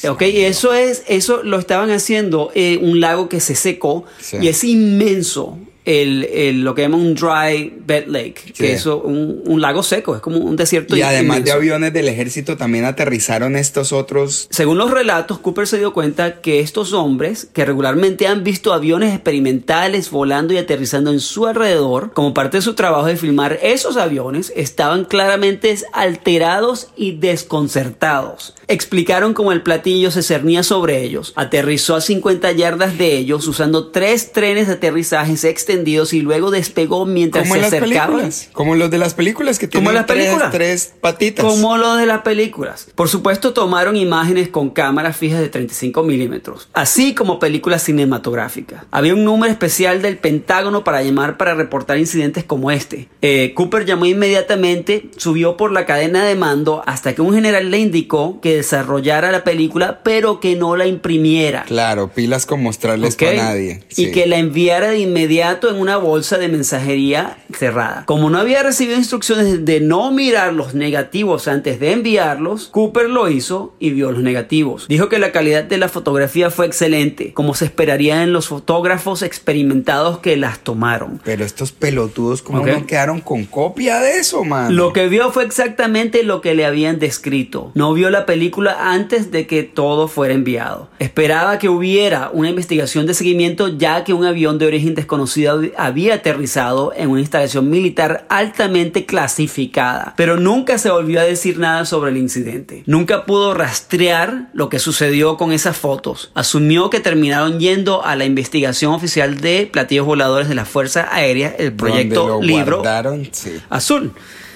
Ok, 0.07 0.21
y 0.23 0.41
eso 0.41 0.73
es, 0.73 1.03
eso 1.07 1.41
lo 1.43 1.57
estaban 1.59 1.89
haciendo 1.89 2.51
en 2.53 2.83
un 2.87 2.99
lago 2.99 3.29
que 3.29 3.39
se 3.39 3.55
secó 3.55 4.05
Sí. 4.19 4.37
y 4.41 4.47
es 4.47 4.63
inmenso. 4.63 5.57
El, 5.87 6.25
el- 6.25 6.61
lo 6.63 6.75
que 6.75 6.81
llaman 6.81 6.99
un 6.99 7.15
dry 7.15 7.73
bed 7.85 8.07
lake, 8.07 8.35
que 8.53 8.53
Sí. 8.53 8.65
es 8.73 8.85
un, 8.85 9.41
un 9.45 9.61
lago 9.61 9.81
seco, 9.83 10.15
es 10.15 10.21
como 10.21 10.37
un 10.37 10.55
desierto 10.57 10.97
Y 10.97 11.01
además 11.01 11.37
de 11.37 11.41
inmenso. 11.41 11.57
aviones 11.57 11.93
del 11.93 12.09
ejército 12.09 12.57
también 12.57 12.83
aterrizaron 12.83 13.55
estos 13.55 13.93
otros. 13.93 14.47
Según 14.51 14.77
los 14.77 14.91
relatos, 14.91 15.39
Cooper 15.39 15.65
se 15.65 15.77
dio 15.77 15.93
cuenta 15.93 16.41
que 16.41 16.59
estos 16.59 16.91
hombres, 16.91 17.47
que 17.53 17.63
regularmente 17.63 18.27
han 18.27 18.43
visto 18.43 18.73
aviones 18.73 19.13
experimentales 19.13 20.11
volando 20.11 20.53
y 20.53 20.57
aterrizando 20.57 21.11
en 21.11 21.21
su 21.21 21.47
alrededor, 21.47 22.11
como 22.13 22.33
parte 22.33 22.57
de 22.57 22.61
su 22.63 22.73
trabajo 22.73 23.05
de 23.05 23.15
filmar 23.15 23.57
esos 23.61 23.95
aviones, 23.95 24.51
estaban 24.57 25.05
claramente 25.05 25.73
alterados 25.93 26.89
y 26.97 27.13
desconcertados. 27.13 28.55
Explicaron 28.67 29.33
cómo 29.33 29.51
el 29.51 29.61
platillo 29.63 30.11
se 30.11 30.21
cernía 30.23 30.63
sobre 30.63 31.01
ellos, 31.03 31.33
aterrizó 31.35 31.95
a 31.95 32.01
50 32.01 32.51
yardas 32.51 32.97
de 32.97 33.15
ellos 33.17 33.47
usando 33.47 33.87
tres 33.87 34.31
trenes 34.33 34.67
de 34.67 34.73
aterrizajes 34.73 35.43
y 35.85 36.21
luego 36.21 36.51
despegó 36.51 37.05
mientras 37.05 37.47
se 37.47 37.79
películas. 37.79 38.49
Como 38.53 38.75
los 38.75 38.89
de 38.89 38.97
las 38.97 39.13
películas 39.13 39.59
que 39.59 39.67
tienen 39.67 39.89
en 39.89 39.95
las 39.95 40.05
tres, 40.05 40.25
películas. 40.25 40.51
tres 40.51 40.93
patitas. 40.99 41.45
Como 41.45 41.77
lo 41.77 41.95
de 41.95 42.05
las 42.05 42.21
películas. 42.21 42.87
Por 42.95 43.09
supuesto, 43.09 43.53
tomaron 43.53 43.95
imágenes 43.95 44.49
con 44.49 44.69
cámaras 44.69 45.15
fijas 45.15 45.39
de 45.39 45.49
35 45.49 46.03
milímetros, 46.03 46.69
así 46.73 47.13
como 47.13 47.39
películas 47.39 47.83
cinematográficas. 47.83 48.83
Había 48.91 49.13
un 49.13 49.23
número 49.23 49.51
especial 49.51 50.01
del 50.01 50.17
Pentágono 50.17 50.83
para 50.83 51.01
llamar 51.01 51.37
para 51.37 51.55
reportar 51.55 51.97
incidentes 51.97 52.43
como 52.43 52.71
este. 52.71 53.07
Eh, 53.21 53.53
Cooper 53.55 53.85
llamó 53.85 54.05
inmediatamente, 54.05 55.09
subió 55.17 55.57
por 55.57 55.71
la 55.71 55.85
cadena 55.85 56.25
de 56.25 56.35
mando 56.35 56.83
hasta 56.85 57.15
que 57.15 57.21
un 57.21 57.33
general 57.33 57.71
le 57.71 57.79
indicó 57.79 58.39
que 58.41 58.57
desarrollara 58.57 59.31
la 59.31 59.43
película, 59.43 60.01
pero 60.03 60.39
que 60.39 60.55
no 60.55 60.75
la 60.75 60.85
imprimiera. 60.85 61.63
Claro, 61.63 62.09
pilas 62.09 62.45
con 62.45 62.61
mostrarles 62.61 63.15
¿ok? 63.15 63.23
para 63.23 63.35
nadie. 63.35 63.83
Y 63.95 64.11
que 64.11 64.27
la 64.27 64.37
enviara 64.37 64.89
de 64.89 64.99
inmediato 64.99 65.66
en 65.69 65.77
una 65.79 65.97
bolsa 65.97 66.37
de 66.37 66.47
mensajería 66.47 67.37
cerrada. 67.53 68.03
Como 68.05 68.29
no 68.29 68.37
había 68.39 68.63
recibido 68.63 68.97
instrucciones 68.97 69.65
de 69.65 69.79
no 69.81 70.11
mirar 70.11 70.53
los 70.53 70.73
negativos 70.73 71.47
antes 71.47 71.79
de 71.79 71.91
enviarlos, 71.91 72.67
Cooper 72.67 73.09
lo 73.09 73.29
hizo 73.29 73.73
y 73.79 73.91
vio 73.91 74.11
los 74.11 74.21
negativos. 74.21 74.87
Dijo 74.87 75.09
que 75.09 75.19
la 75.19 75.31
calidad 75.31 75.63
de 75.63 75.77
la 75.77 75.89
fotografía 75.89 76.49
fue 76.49 76.65
excelente, 76.65 77.33
como 77.33 77.53
se 77.55 77.65
esperaría 77.65 78.23
en 78.23 78.33
los 78.33 78.47
fotógrafos 78.47 79.21
experimentados 79.21 80.19
que 80.19 80.37
las 80.37 80.59
tomaron. 80.59 81.19
Pero 81.23 81.43
estos 81.45 81.71
pelotudos, 81.71 82.41
¿cómo 82.41 82.61
Ok. 82.61 82.67
no 82.67 82.85
quedaron 82.85 83.21
con 83.21 83.45
copia 83.45 83.99
de 83.99 84.17
eso, 84.19 84.43
man? 84.43 84.75
Lo 84.75 84.93
que 84.93 85.07
vio 85.07 85.31
fue 85.31 85.43
exactamente 85.45 86.23
lo 86.23 86.41
que 86.41 86.53
le 86.53 86.65
habían 86.65 86.99
descrito. 86.99 87.71
No 87.75 87.93
vio 87.93 88.09
la 88.09 88.25
película 88.25 88.91
antes 88.91 89.31
de 89.31 89.47
que 89.47 89.63
todo 89.63 90.07
fuera 90.07 90.33
enviado. 90.33 90.89
Esperaba 90.99 91.59
que 91.59 91.69
hubiera 91.69 92.29
una 92.33 92.49
investigación 92.49 93.05
de 93.05 93.13
seguimiento 93.13 93.67
ya 93.67 94.03
que 94.03 94.13
un 94.13 94.25
avión 94.25 94.57
de 94.59 94.65
origen 94.67 94.95
desconocido 94.95 95.51
había 95.77 96.15
aterrizado 96.15 96.93
en 96.95 97.09
una 97.09 97.21
instalación 97.21 97.69
militar 97.69 98.25
altamente 98.29 99.05
clasificada. 99.05 100.13
Pero 100.17 100.37
nunca 100.37 100.77
se 100.77 100.89
volvió 100.89 101.19
a 101.19 101.23
decir 101.23 101.59
nada 101.59 101.85
sobre 101.85 102.11
el 102.11 102.17
incidente. 102.17 102.83
Nunca 102.85 103.25
pudo 103.25 103.53
rastrear 103.53 104.49
lo 104.53 104.69
que 104.69 104.79
sucedió 104.79 105.37
con 105.37 105.51
esas 105.51 105.77
fotos. 105.77 106.31
Asumió 106.33 106.89
que 106.89 106.99
terminaron 106.99 107.59
yendo 107.59 108.03
a 108.05 108.15
la 108.15 108.25
investigación 108.25 108.93
oficial 108.93 109.39
de 109.39 109.69
platillos 109.71 110.05
voladores 110.05 110.49
de 110.49 110.55
la 110.55 110.65
Fuerza 110.65 111.07
Aérea, 111.11 111.55
el 111.57 111.73
proyecto 111.73 112.27
lo 112.27 112.41
Libro 112.41 112.77
guardaron, 112.77 113.27
sí. 113.31 113.59
azul. 113.69 114.13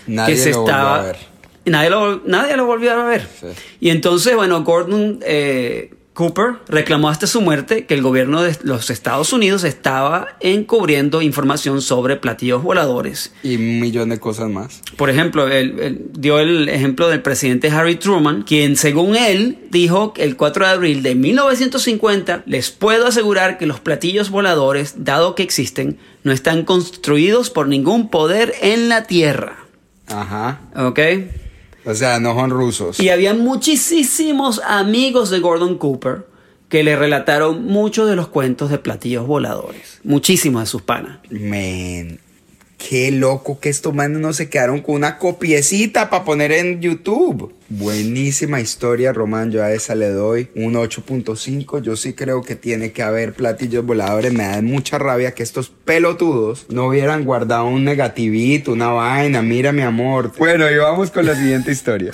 Nadie 0.08 0.36
que 0.36 0.42
se 0.42 0.50
lo 0.52 0.62
volvió 0.62 0.74
estaba. 0.74 1.00
a 1.00 1.04
ver. 1.04 1.18
Nadie 1.66 1.90
lo, 1.92 2.22
nadie 2.26 2.58
lo 2.58 2.66
volvió 2.66 2.92
a 2.92 3.06
ver. 3.06 3.28
Sí. 3.40 3.48
Y 3.80 3.90
entonces, 3.92 4.36
bueno, 4.36 4.64
Gordon 4.64 5.20
eh, 5.24 5.94
Cooper 6.22 6.58
reclamó 6.68 7.10
hasta 7.10 7.26
su 7.26 7.42
muerte 7.42 7.88
que 7.88 7.96
el 7.96 8.04
gobierno 8.04 8.44
de 8.44 8.56
los 8.62 8.92
Estados 8.92 9.34
Unidos 9.34 9.64
estaba 9.64 10.28
encubriendo 10.40 11.24
información 11.24 11.82
sobre 11.82 12.16
platillos 12.16 12.62
voladores. 12.62 13.34
Y 13.42 13.56
un 13.56 13.80
millón 13.80 14.10
de 14.10 14.20
cosas 14.20 14.48
más. 14.48 14.82
Por 14.98 15.10
ejemplo, 15.10 15.48
él, 15.48 15.80
él 15.80 16.06
dio 16.14 16.38
el 16.38 16.70
ejemplo 16.70 17.10
del 17.10 17.24
presidente 17.24 17.72
Harry 17.72 17.96
Truman, 17.96 18.44
quien 18.44 18.76
según 18.76 19.16
él 19.16 19.58
dijo 19.72 20.14
que 20.14 20.24
el 20.24 20.38
4 20.38 20.68
de 20.68 20.72
abril 20.72 21.02
de 21.02 21.16
1950 21.16 22.44
les 22.46 22.70
puedo 22.70 23.08
asegurar 23.08 23.58
que 23.58 23.66
los 23.66 23.80
platillos 23.80 24.30
voladores, 24.30 25.04
dado 25.04 25.34
que 25.34 25.42
existen, 25.42 25.98
no 26.24 26.32
están 26.32 26.66
construidos 26.66 27.50
por 27.50 27.68
ningún 27.68 28.12
poder 28.12 28.54
en 28.62 28.90
la 28.90 29.06
Tierra. 29.06 29.56
Ajá. 30.08 30.62
¿Ok? 30.76 31.00
O 31.86 31.94
sea, 31.96 32.20
no 32.20 32.36
son 32.36 32.50
rusos. 32.50 33.00
Y 33.00 33.10
había 33.10 33.34
muchísimos 33.34 34.62
amigos 34.66 35.30
de 35.30 35.40
Gordon 35.40 35.78
Cooper 35.78 36.28
que 36.70 36.84
le 36.84 36.96
relataron 36.96 37.66
muchos 37.66 38.10
de 38.10 38.16
los 38.16 38.28
cuentos 38.30 38.70
de 38.70 38.78
platillos 38.78 39.28
voladores. 39.28 40.00
Muchísimos 40.04 40.64
de 40.64 40.66
sus 40.68 40.82
panas. 40.82 41.20
Men. 41.30 42.20
Qué 42.90 43.12
loco 43.12 43.60
que 43.60 43.70
estos 43.70 43.94
manos 43.94 44.22
no 44.22 44.34
se 44.34 44.50
quedaron 44.50 44.82
con 44.82 44.96
una 44.96 45.18
copiecita 45.18 46.10
para 46.10 46.24
poner 46.24 46.52
en 46.52 46.82
YouTube. 46.82 47.54
Buenísima 47.70 48.60
historia, 48.60 49.14
Román. 49.14 49.52
Yo 49.52 49.64
a 49.64 49.72
esa 49.72 49.96
le 49.96 50.10
doy 50.10 50.50
un 50.56 50.74
8.5. 50.74 51.82
Yo 51.82 51.96
sí 51.96 52.14
creo 52.14 52.42
que 52.42 52.56
tiene 52.56 52.92
que 52.92 53.04
haber 53.04 53.34
platillos 53.34 53.86
voladores. 53.86 54.34
Me 54.34 54.44
da 54.44 54.62
mucha 54.62 54.98
rabia 54.98 55.34
que 55.34 55.44
estos 55.44 55.70
pelotudos 55.70 56.66
no 56.70 56.88
hubieran 56.88 57.24
guardado 57.24 57.66
un 57.66 57.86
negativito, 57.86 58.74
una 58.74 58.90
vaina. 58.90 59.42
Mira, 59.42 59.72
mi 59.72 59.84
amor. 59.84 60.32
Bueno, 60.38 60.70
y 60.70 60.76
vamos 60.78 61.12
con 61.12 61.26
la 61.26 61.36
siguiente 61.36 61.72
historia. 61.72 62.12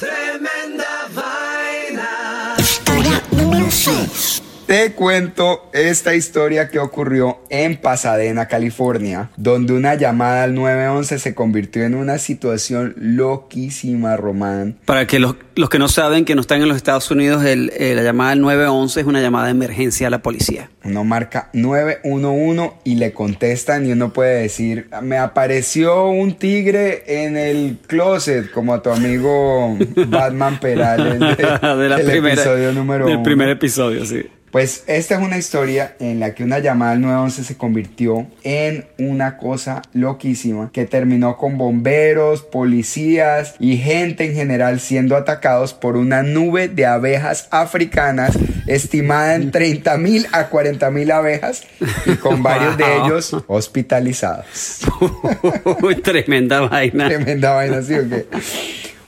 Historia 2.60 3.24
número 3.32 3.72
6. 3.72 4.27
Te 4.68 4.92
cuento 4.92 5.70
esta 5.72 6.14
historia 6.14 6.68
que 6.68 6.78
ocurrió 6.80 7.38
en 7.50 7.78
Pasadena, 7.78 8.50
California, 8.50 9.30
donde 9.38 9.72
una 9.72 9.96
llamada 9.96 10.44
al 10.44 10.56
911 10.56 11.20
se 11.20 11.34
convirtió 11.34 11.86
en 11.86 11.96
una 11.96 12.18
situación 12.18 12.94
loquísima, 12.98 14.18
Román. 14.18 14.76
Para 14.84 15.08
que 15.08 15.20
los, 15.20 15.38
los 15.56 15.70
que 15.70 15.80
no 15.80 15.88
saben 15.88 16.26
que 16.26 16.36
no 16.36 16.42
están 16.42 16.62
en 16.62 16.68
los 16.68 16.76
Estados 16.76 17.10
Unidos, 17.12 17.46
el- 17.46 17.72
eh, 17.78 17.96
la 17.96 18.04
llamada 18.04 18.32
al 18.32 18.42
911 18.42 19.00
es 19.00 19.06
una 19.06 19.22
llamada 19.22 19.46
de 19.46 19.52
emergencia 19.52 20.08
a 20.08 20.10
la 20.10 20.22
policía. 20.22 20.70
Uno 20.84 21.06
marca 21.06 21.50
911 21.54 22.72
y 22.84 22.96
le 22.96 23.14
contestan 23.14 23.86
y 23.88 23.94
uno 23.94 24.12
puede 24.12 24.42
decir, 24.42 24.90
me 25.02 25.18
apareció 25.18 26.10
un 26.10 26.34
tigre 26.38 27.04
en 27.26 27.38
el 27.38 27.78
closet, 27.88 28.52
como 28.52 28.74
a 28.74 28.82
tu 28.84 28.90
amigo 28.90 29.78
Batman 30.08 30.60
Perales 30.60 31.20
de, 31.22 31.26
de 31.38 31.90
la 31.90 31.96
del 31.98 32.06
primera, 32.06 32.34
episodio 32.34 32.74
número 32.74 33.06
del 33.06 33.16
uno. 33.16 33.24
primer 33.24 33.48
episodio, 33.48 34.06
sí. 34.06 34.26
Pues 34.52 34.86
esta 34.88 35.16
es 35.16 35.22
una 35.22 35.38
historia 35.38 35.96
en 36.00 36.22
la 36.22 36.34
que 36.34 36.44
una 36.44 36.60
llamada 36.60 36.94
al 36.94 37.02
911 37.02 37.44
se 37.44 37.58
convirtió 37.58 38.28
en 38.44 38.86
una 38.98 39.38
cosa 39.38 39.82
loquísima 39.94 40.72
que 40.72 40.86
terminó 40.86 41.36
con 41.38 41.58
bomberos, 41.58 42.44
policías 42.44 43.56
y 43.60 43.78
gente 43.78 44.26
en 44.26 44.36
general 44.36 44.80
siendo 44.80 45.18
atacados 45.18 45.74
por 45.74 45.98
una 45.98 46.24
nube 46.24 46.70
de 46.70 46.86
abejas 46.86 47.50
africanas 47.52 48.38
estimada 48.68 49.36
en 49.36 49.52
30 49.52 49.98
mil 49.98 50.28
a 50.32 50.48
40 50.48 50.92
mil 50.92 51.12
abejas 51.12 51.64
y 52.06 52.16
con 52.16 52.42
varios 52.42 52.78
de 52.78 52.86
ellos 52.98 53.36
hospitalizados. 53.48 54.82
Uy, 55.82 55.96
tremenda 55.96 56.62
vaina. 56.62 57.08
Tremenda 57.08 57.52
vaina, 57.52 57.82
¿sí 57.82 57.96
o 57.96 58.08
qué? 58.08 58.26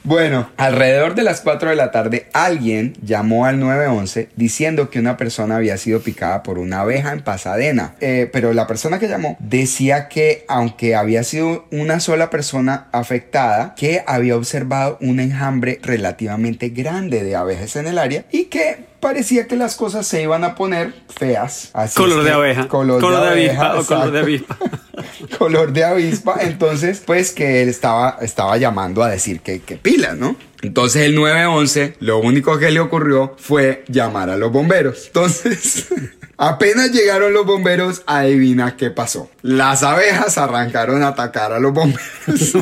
Bueno, 0.10 0.50
alrededor 0.58 1.14
de 1.14 1.22
las 1.22 1.42
4 1.42 1.70
de 1.70 1.76
la 1.76 1.92
tarde 1.92 2.30
alguien 2.34 2.96
llamó 3.04 3.46
al 3.46 3.60
911 3.60 4.30
diciendo 4.36 4.90
que 4.90 4.98
una 4.98 5.18
persona 5.18 5.58
había 5.58 5.78
sido 5.78 6.00
picada 6.00 6.42
por 6.42 6.58
una 6.58 6.80
abeja 6.80 7.14
en 7.14 7.22
Pasadena. 7.22 7.94
Eh, 8.02 8.28
pero 8.34 8.52
la 8.54 8.66
persona 8.66 8.98
que 8.98 9.08
llamó 9.08 9.38
decía 9.40 10.08
que 10.08 10.46
aunque 10.48 10.96
había 10.96 11.24
sido 11.24 11.68
una 11.70 12.00
sola 12.00 12.32
persona 12.32 12.88
afectada, 12.92 13.76
que 13.76 14.04
había 14.08 14.36
observado 14.36 14.98
un 15.00 15.20
enjambre 15.20 15.78
relativamente 15.84 16.70
grande 16.70 17.24
de 17.24 17.36
abejas 17.36 17.76
en 17.76 17.86
el 17.86 18.00
área 18.00 18.26
y 18.32 18.46
que 18.46 18.84
parecía 19.00 19.46
que 19.46 19.58
las 19.58 19.76
cosas 19.76 20.08
se 20.08 20.24
iban 20.24 20.44
a 20.44 20.56
poner 20.56 20.92
feas. 21.08 21.70
Así 21.74 21.96
Color 21.96 22.22
es 22.22 22.26
de 22.26 22.32
abeja. 22.32 22.68
Color, 22.68 23.00
Color 23.00 23.22
de 23.22 23.28
abeja, 23.28 23.74
avispa 23.74 23.80
o 23.80 23.86
color 23.86 24.12
de 24.12 24.22
exacto. 24.22 24.56
avispa. 24.56 24.80
color 25.38 25.74
de 25.74 25.84
avispa. 25.84 26.38
Entonces, 26.42 27.02
pues 27.06 27.32
que 27.32 27.62
él 27.62 27.70
estaba, 27.70 28.18
estaba 28.22 28.58
llamando 28.58 29.04
a 29.04 29.10
decir 29.10 29.42
que, 29.42 29.62
que 29.62 29.78
pilas, 29.78 30.18
¿no? 30.18 30.36
Entonces 30.62 31.04
el 31.04 31.16
911, 31.16 31.96
lo 32.00 32.20
único 32.20 32.58
que 32.58 32.72
le 32.72 32.80
ocurrió 32.80 33.36
fue 33.38 33.86
llamar 33.88 34.30
a 34.30 34.38
los 34.38 34.52
bomberos. 34.52 35.08
Entonces, 35.08 35.88
apenas 36.38 36.92
llegaron 36.92 37.34
los 37.34 37.46
bomberos, 37.46 38.04
adivina 38.06 38.76
qué 38.76 38.90
pasó. 38.90 39.30
Las 39.42 39.84
abejas 39.84 40.38
arrancaron 40.38 41.02
a 41.04 41.10
atacar 41.10 41.54
a 41.54 41.60
los 41.60 41.74
bomberos. 41.74 42.04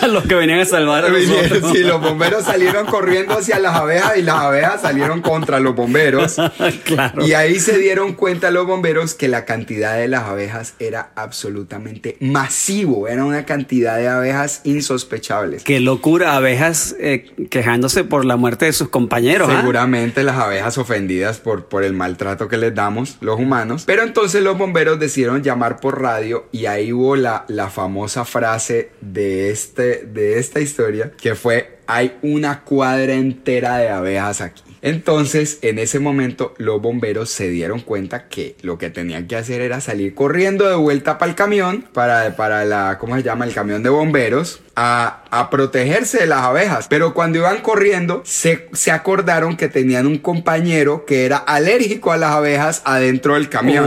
A 0.00 0.06
los 0.06 0.24
que 0.24 0.34
venían 0.34 0.60
a 0.60 0.64
salvar 0.64 1.04
a 1.04 1.08
nosotros. 1.08 1.72
Sí, 1.72 1.82
los 1.82 2.00
bomberos 2.00 2.44
salieron 2.44 2.86
corriendo 2.86 3.38
hacia 3.38 3.58
las 3.58 3.76
abejas 3.76 4.16
y 4.16 4.22
las 4.22 4.36
abejas 4.36 4.82
salieron 4.82 5.20
contra 5.20 5.60
los 5.60 5.74
bomberos. 5.74 6.36
claro. 6.84 7.26
Y 7.26 7.34
ahí 7.34 7.58
se 7.60 7.78
dieron 7.78 8.14
cuenta 8.14 8.50
los 8.50 8.66
bomberos 8.66 9.14
que 9.14 9.28
la 9.28 9.44
cantidad 9.44 9.96
de 9.96 10.08
las 10.08 10.24
abejas 10.24 10.74
era 10.78 11.10
absolutamente 11.14 12.16
masivo. 12.20 13.08
Era 13.08 13.24
una 13.24 13.44
cantidad 13.44 13.96
de 13.96 14.08
abejas 14.08 14.60
insospechables. 14.64 15.64
Qué 15.64 15.80
locura, 15.80 16.36
abejas 16.36 16.94
eh, 16.98 17.26
quejándose 17.50 18.04
por 18.04 18.24
la 18.24 18.36
muerte 18.36 18.66
de 18.66 18.72
sus 18.72 18.88
compañeros. 18.88 19.48
¿ah? 19.50 19.60
Seguramente 19.60 20.22
las 20.22 20.36
abejas 20.36 20.78
ofendidas 20.78 21.38
por, 21.38 21.66
por 21.66 21.84
el 21.84 21.92
maltrato 21.92 22.48
que 22.48 22.56
les 22.56 22.74
damos 22.74 23.16
los 23.20 23.38
humanos. 23.38 23.84
Pero 23.86 24.02
entonces 24.02 24.42
los 24.42 24.56
bomberos 24.58 24.98
decidieron 24.98 25.42
llamar 25.42 25.80
por 25.80 26.00
radio 26.00 26.48
y 26.52 26.66
ahí 26.66 26.92
hubo 26.92 27.16
la, 27.16 27.44
la 27.48 27.68
famosa 27.70 28.24
frase 28.24 28.90
de, 29.00 29.50
este, 29.50 29.69
de 29.74 30.38
esta 30.38 30.60
historia 30.60 31.12
que 31.20 31.34
fue 31.34 31.78
hay 31.86 32.16
una 32.22 32.62
cuadra 32.62 33.14
entera 33.14 33.78
de 33.78 33.88
abejas 33.88 34.40
aquí. 34.40 34.62
Entonces, 34.82 35.58
en 35.62 35.78
ese 35.78 35.98
momento, 35.98 36.54
los 36.56 36.80
bomberos 36.80 37.30
se 37.30 37.48
dieron 37.48 37.80
cuenta 37.80 38.28
que 38.28 38.56
lo 38.62 38.78
que 38.78 38.88
tenían 38.90 39.26
que 39.26 39.36
hacer 39.36 39.60
era 39.60 39.80
salir 39.80 40.14
corriendo 40.14 40.68
de 40.68 40.76
vuelta 40.76 41.18
para 41.18 41.30
el 41.30 41.36
camión, 41.36 41.84
para, 41.92 42.36
para 42.36 42.64
la, 42.64 42.96
¿cómo 42.98 43.16
se 43.16 43.22
llama? 43.22 43.44
El 43.44 43.52
camión 43.52 43.82
de 43.82 43.90
bomberos, 43.90 44.60
a, 44.76 45.24
a 45.30 45.50
protegerse 45.50 46.18
de 46.20 46.26
las 46.26 46.42
abejas. 46.42 46.86
Pero 46.88 47.12
cuando 47.12 47.38
iban 47.38 47.60
corriendo, 47.60 48.22
se, 48.24 48.68
se 48.72 48.90
acordaron 48.90 49.56
que 49.56 49.68
tenían 49.68 50.06
un 50.06 50.18
compañero 50.18 51.04
que 51.04 51.26
era 51.26 51.36
alérgico 51.36 52.12
a 52.12 52.16
las 52.16 52.30
abejas 52.30 52.82
adentro 52.84 53.34
del 53.34 53.50
camión. 53.50 53.84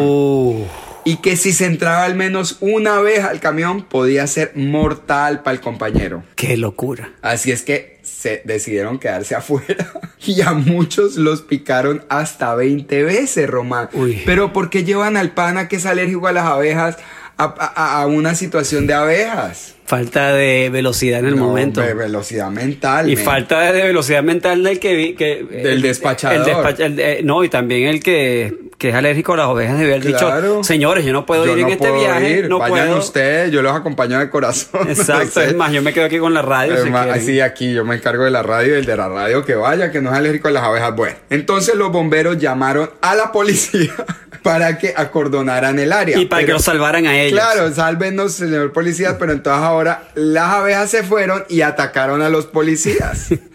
Y 1.06 1.18
que 1.18 1.36
si 1.36 1.52
se 1.52 1.66
entraba 1.66 2.06
al 2.06 2.16
menos 2.16 2.58
una 2.62 2.96
abeja 2.96 3.30
al 3.30 3.40
camión, 3.40 3.84
podía 3.84 4.26
ser 4.28 4.54
mortal 4.56 5.44
para 5.44 5.56
el 5.56 5.62
compañero. 5.62 6.24
qué 6.36 6.58
locura. 6.58 7.12
Así 7.22 7.52
es 7.52 7.64
que 7.64 8.00
se 8.04 8.42
decidieron 8.46 9.00
quedarse 9.00 9.36
afuera 9.36 9.92
y 10.26 10.42
a 10.42 10.54
muchos 10.54 11.16
los 11.16 11.42
picaron 11.42 12.06
hasta 12.10 12.56
20 12.56 13.04
veces, 13.04 13.50
Román. 13.50 13.90
Uy. 13.94 14.22
Pero 14.26 14.54
¿por 14.54 14.70
qué 14.70 14.84
llevan 14.84 15.18
al 15.18 15.32
pana 15.32 15.68
que 15.68 15.78
es 15.78 15.86
alérgico 15.86 16.28
a 16.28 16.32
las 16.32 16.46
abejas 16.46 16.98
a, 17.38 18.06
una 18.08 18.36
situación 18.36 18.88
de 18.88 18.94
abejas? 18.94 19.76
Falta 19.86 20.34
de 20.34 20.70
velocidad 20.72 21.20
en 21.20 21.26
el 21.26 21.36
No, 21.36 21.48
momento. 21.48 21.82
ve- 21.82 21.94
velocidad 21.94 22.50
mental. 22.50 23.10
Y 23.10 23.16
falta 23.18 23.60
de 23.74 23.84
velocidad 23.84 24.24
mental 24.24 24.64
del 24.64 24.80
que 24.80 24.96
vi. 24.96 25.14
Que, 25.14 25.44
Del 25.44 25.68
el- 25.68 25.82
despachador. 25.82 26.38
el 26.38 26.46
despacha- 26.46 26.86
el 26.86 26.96
de- 26.96 27.22
no, 27.24 27.44
y 27.44 27.50
también 27.50 27.90
el 27.90 28.02
que, 28.02 28.54
que 28.78 28.90
es 28.90 28.96
alérgico 28.96 29.34
a 29.34 29.38
las 29.38 29.48
ovejas 29.48 29.78
debe 29.78 29.96
haber 29.96 30.06
Claro. 30.14 30.42
dicho: 30.60 30.64
Señores, 30.64 31.04
yo 31.06 31.12
no 31.12 31.26
puedo 31.26 31.46
Yo 31.46 31.52
ir 31.52 31.60
en 31.60 31.66
no 31.66 31.70
este 31.74 31.88
puedo 31.90 32.00
viaje. 32.00 32.30
ir, 32.30 32.50
No 32.50 32.60
vayan 32.60 32.88
puedo. 32.88 33.00
ustedes, 33.00 33.52
yo 33.52 33.62
los 33.62 33.76
acompaño 33.76 34.20
de 34.20 34.30
corazón. 34.30 34.88
Exacto, 34.88 35.26
No 35.26 35.32
sé. 35.32 35.46
es 35.48 35.56
más, 35.56 35.74
yo 35.74 35.82
me 35.82 35.92
quedo 35.92 36.06
aquí 36.06 36.18
con 36.18 36.34
la 36.34 36.42
radio. 36.42 36.76
si 36.78 36.84
Es 36.88 36.92
más, 36.92 37.04
quieren. 37.06 37.22
así 37.22 37.42
aquí 37.42 37.74
yo 37.74 37.84
me 37.84 37.96
encargo 37.96 38.24
de 38.24 38.32
la 38.32 38.42
radio 38.42 38.76
y 38.76 38.80
el 38.80 38.86
de 38.86 38.96
la 38.96 39.10
radio 39.10 39.44
que 39.44 39.56
vaya, 39.56 39.92
que 39.92 40.02
no 40.02 40.12
es 40.12 40.16
alérgico 40.18 40.48
a 40.48 40.52
las 40.52 40.64
abejas. 40.64 40.96
Bueno, 40.96 41.18
entonces 41.30 41.76
los 41.76 41.92
bomberos 41.92 42.38
llamaron 42.38 42.90
a 43.02 43.16
la 43.16 43.34
policía 43.34 43.92
para 44.44 44.78
que 44.78 44.94
acordonaran 44.96 45.80
el 45.80 45.92
área. 45.92 46.20
y 46.20 46.26
para 46.26 46.46
que 46.46 46.52
los 46.52 46.64
salvaran 46.64 47.08
a 47.08 47.18
ellos. 47.18 47.40
Claro, 47.40 47.74
sálvenos, 47.74 48.34
señor 48.34 48.74
policía, 48.74 49.18
pero 49.18 49.32
entonces 49.32 49.64
ahora 49.64 50.10
las 50.16 50.50
abejas 50.50 50.92
se 50.92 51.04
fueron 51.04 51.46
y 51.50 51.62
atacaron 51.62 52.22
a 52.22 52.30
los 52.30 52.46
policías. 52.46 53.30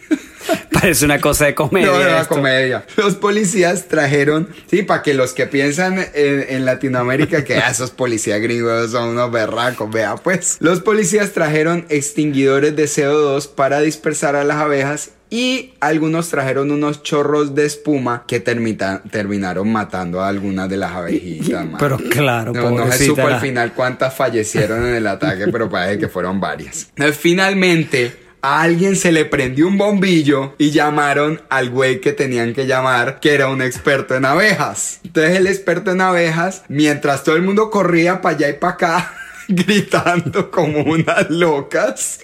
Parece 0.81 1.05
una 1.05 1.21
cosa 1.21 1.47
de 1.47 1.55
comedia. 1.55 1.87
No, 1.87 2.01
era 2.01 2.21
esto. 2.23 2.35
comedia. 2.35 2.85
Los 2.97 3.15
policías 3.17 3.89
trajeron, 3.89 4.49
sí, 4.71 4.83
para 4.83 5.03
que 5.03 5.15
los 5.15 5.33
que 5.33 5.47
piensan 5.47 5.99
en, 6.15 6.47
en 6.49 6.65
Latinoamérica 6.65 7.45
que 7.45 7.57
ah, 7.57 7.71
esos 7.71 7.91
policías 7.91 8.41
gringos 8.41 8.91
son 8.91 9.09
unos 9.11 9.31
berracos, 9.31 9.91
vea 9.91 10.17
pues. 10.17 10.57
Los 10.61 10.81
policías 10.81 11.33
trajeron 11.33 11.87
extinguidores 11.89 12.77
de 12.77 12.85
CO2 12.85 13.49
para 13.55 13.81
dispersar 13.81 14.37
a 14.37 14.45
las 14.45 14.59
abejas 14.59 15.11
y 15.31 15.75
algunos 15.81 16.31
trajeron 16.31 16.71
unos 16.71 17.03
chorros 17.03 17.55
de 17.55 17.67
espuma 17.67 18.25
que 18.27 18.41
termita- 18.41 19.03
terminaron 19.11 19.71
matando 19.71 20.23
a 20.23 20.29
algunas 20.29 20.71
de 20.71 20.79
las 20.79 20.93
abejitas. 20.93 21.67
man. 21.67 21.77
Pero 21.79 21.99
claro, 21.99 22.53
No, 22.55 22.71
no 22.71 22.91
se 22.93 23.05
supo 23.07 23.27
al 23.27 23.39
final 23.41 23.75
cuántas 23.75 24.15
fallecieron 24.15 24.87
en 24.87 24.95
el 24.95 25.07
ataque, 25.07 25.49
pero 25.49 25.69
parece 25.69 25.99
que 25.99 26.09
fueron 26.09 26.41
varias. 26.41 26.89
Finalmente, 27.19 28.17
a 28.43 28.63
alguien 28.63 28.97
se 28.97 29.13
le 29.13 29.25
prendió 29.25 29.67
un 29.67 29.79
bombillo 29.79 30.55
y 30.59 30.71
llamaron 30.71 31.41
al 31.49 31.71
güey 31.71 32.01
que 32.01 32.13
tenían 32.13 32.55
que 32.55 32.67
llamar, 32.67 33.21
que 33.21 33.35
era 33.35 33.49
un 33.49 33.63
experto 33.63 34.15
en 34.15 34.25
abejas. 34.25 35.01
Entonces 35.05 35.37
el 35.37 35.47
experto 35.47 35.91
en 35.91 36.01
abejas, 36.01 36.63
mientras 36.69 37.25
todo 37.25 37.37
el 37.37 37.43
mundo 37.43 37.71
corría 37.71 38.21
para 38.21 38.37
allá 38.37 38.49
y 38.49 38.55
para 38.55 38.73
acá, 38.75 39.15
gritando 39.67 40.51
como 40.51 40.83
unas 40.83 41.31
locas, 41.31 42.21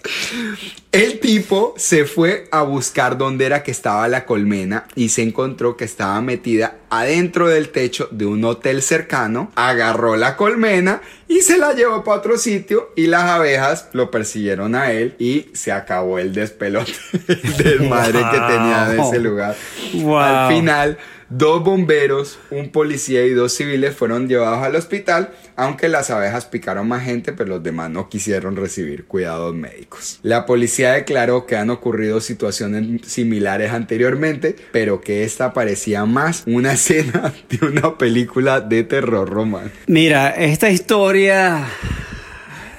El 0.92 1.18
tipo 1.18 1.74
se 1.76 2.04
fue 2.04 2.46
a 2.52 2.62
buscar 2.62 3.16
dónde 3.16 3.46
era 3.46 3.62
que 3.62 3.70
estaba 3.70 4.06
la 4.08 4.26
colmena 4.26 4.86
y 4.94 5.08
se 5.08 5.22
encontró 5.22 5.76
que 5.76 5.84
estaba 5.84 6.20
metida 6.20 6.76
adentro 6.90 7.48
del 7.48 7.70
techo 7.70 8.08
de 8.12 8.26
un 8.26 8.44
hotel 8.44 8.82
cercano, 8.82 9.50
agarró 9.56 10.16
la 10.16 10.36
colmena 10.36 11.00
y 11.26 11.40
se 11.40 11.58
la 11.58 11.72
llevó 11.72 12.04
para 12.04 12.18
otro 12.18 12.38
sitio 12.38 12.92
y 12.94 13.06
las 13.06 13.24
abejas 13.24 13.88
lo 13.92 14.10
persiguieron 14.10 14.74
a 14.74 14.92
él 14.92 15.16
y 15.18 15.46
se 15.54 15.72
acabó 15.72 16.18
el 16.18 16.32
despelote 16.32 16.92
del 17.58 17.88
madre 17.88 18.20
que 18.30 18.38
tenía 18.38 18.92
en 18.92 19.00
ese 19.00 19.18
lugar. 19.18 19.56
Wow. 19.94 20.18
Al 20.18 20.54
final, 20.54 20.98
dos 21.36 21.64
bomberos, 21.64 22.38
un 22.50 22.70
policía 22.70 23.24
y 23.26 23.30
dos 23.30 23.52
civiles 23.52 23.94
fueron 23.96 24.28
llevados 24.28 24.62
al 24.64 24.76
hospital, 24.76 25.30
aunque 25.56 25.88
las 25.88 26.10
abejas 26.10 26.46
picaron 26.46 26.86
más 26.88 27.04
gente, 27.04 27.32
pero 27.32 27.50
los 27.50 27.62
demás 27.62 27.90
no 27.90 28.08
quisieron 28.08 28.56
recibir 28.56 29.04
cuidados 29.06 29.54
médicos. 29.54 30.18
La 30.22 30.46
policía 30.46 30.92
declaró 30.92 31.46
que 31.46 31.56
han 31.56 31.70
ocurrido 31.70 32.20
situaciones 32.20 33.06
similares 33.10 33.72
anteriormente, 33.72 34.54
pero 34.72 35.00
que 35.00 35.24
esta 35.24 35.52
parecía 35.52 36.04
más 36.04 36.44
una 36.46 36.72
escena 36.74 37.32
de 37.48 37.66
una 37.66 37.98
película 37.98 38.60
de 38.60 38.84
terror 38.84 39.28
romano. 39.28 39.70
Mira, 39.86 40.30
esta 40.30 40.70
historia, 40.70 41.66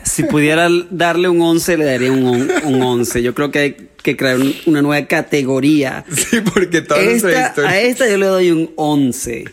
si 0.03 0.24
pudiera 0.24 0.68
darle 0.91 1.30
un 1.30 1.41
11, 1.41 1.78
le 1.78 1.86
daría 1.86 2.12
un, 2.12 2.26
on- 2.26 2.51
un 2.66 2.82
11. 2.82 3.22
Yo 3.24 3.34
creo 3.34 3.51
que 3.51 3.95
que 4.06 4.16
crear 4.16 4.38
un- 4.39 4.56
una 4.68 4.82
nueva 4.82 5.06
categoría. 5.08 6.06
Sí, 6.16 6.39
porque 6.41 6.82
toda 6.82 7.01
nuestra 7.03 7.32
Esta- 7.32 7.47
historia... 7.47 7.70
a 7.72 7.80
esta 7.82 8.10
yo 8.10 8.18
le 8.18 8.26
doy 8.28 8.51
un 8.51 8.72
11. 8.78 9.45